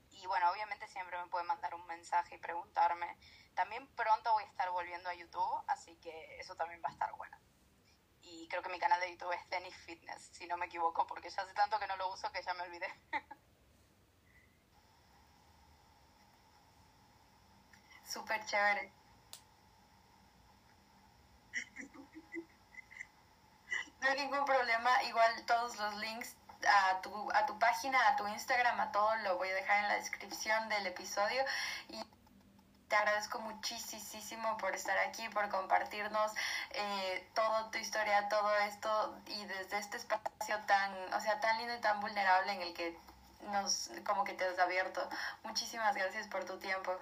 y 0.10 0.26
bueno, 0.26 0.50
obviamente 0.50 0.88
siempre 0.88 1.22
me 1.22 1.28
pueden 1.28 1.46
mandar 1.46 1.76
un 1.76 1.86
mensaje 1.86 2.34
y 2.34 2.40
preguntarme. 2.40 3.16
También 3.54 3.86
pronto 3.94 4.34
voy 4.34 4.46
a 4.46 4.48
estar 4.48 4.72
volviendo 4.72 5.08
a 5.08 5.14
YouTube, 5.14 5.64
así 5.68 5.96
que 5.98 6.40
eso 6.40 6.56
también 6.56 6.82
va 6.84 6.90
a 6.90 6.94
estar 6.94 7.14
bueno. 7.14 7.38
Y 8.22 8.48
creo 8.48 8.64
que 8.64 8.70
mi 8.70 8.80
canal 8.80 9.00
de 9.02 9.12
YouTube 9.12 9.34
es 9.34 9.50
Dennis 9.52 9.78
Fitness, 9.86 10.32
si 10.34 10.48
no 10.48 10.58
me 10.58 10.66
equivoco, 10.66 11.06
porque 11.06 11.30
ya 11.30 11.44
hace 11.44 11.54
tanto 11.54 11.78
que 11.78 11.86
no 11.86 11.96
lo 11.96 12.12
uso 12.12 12.32
que 12.32 12.42
ya 12.42 12.56
me 12.56 12.64
olvidé. 12.64 12.92
súper 18.10 18.44
chévere. 18.46 18.92
No 24.02 24.08
hay 24.08 24.18
ningún 24.18 24.46
problema, 24.46 25.04
igual 25.04 25.46
todos 25.46 25.78
los 25.78 25.96
links 25.98 26.36
a 26.68 27.02
tu, 27.02 27.32
a 27.34 27.46
tu 27.46 27.58
página, 27.60 28.08
a 28.08 28.16
tu 28.16 28.28
Instagram, 28.28 28.80
a 28.80 28.92
todo 28.92 29.16
lo 29.18 29.38
voy 29.38 29.50
a 29.50 29.56
dejar 29.56 29.84
en 29.84 29.88
la 29.90 29.96
descripción 29.96 30.70
del 30.70 30.88
episodio 30.88 31.44
y 31.90 32.02
te 32.88 32.96
agradezco 32.96 33.40
muchísimo 33.40 34.58
por 34.58 34.74
estar 34.74 34.98
aquí, 34.98 35.30
por 35.30 35.48
compartirnos 35.50 36.32
eh, 36.72 37.30
toda 37.36 37.70
tu 37.70 37.78
historia, 37.78 38.28
todo 38.30 38.52
esto 38.60 39.22
y 39.28 39.46
desde 39.46 39.78
este 39.78 39.98
espacio 39.98 40.58
tan, 40.66 41.14
o 41.14 41.20
sea, 41.20 41.40
tan 41.40 41.58
lindo 41.60 41.76
y 41.76 41.82
tan 41.82 42.00
vulnerable 42.00 42.54
en 42.54 42.62
el 42.62 42.74
que 42.74 42.98
nos, 43.52 43.92
como 44.06 44.24
que 44.24 44.34
te 44.34 44.46
has 44.46 44.58
abierto. 44.58 45.08
Muchísimas 45.44 45.96
gracias 45.96 46.28
por 46.28 46.46
tu 46.46 46.58
tiempo. 46.58 46.98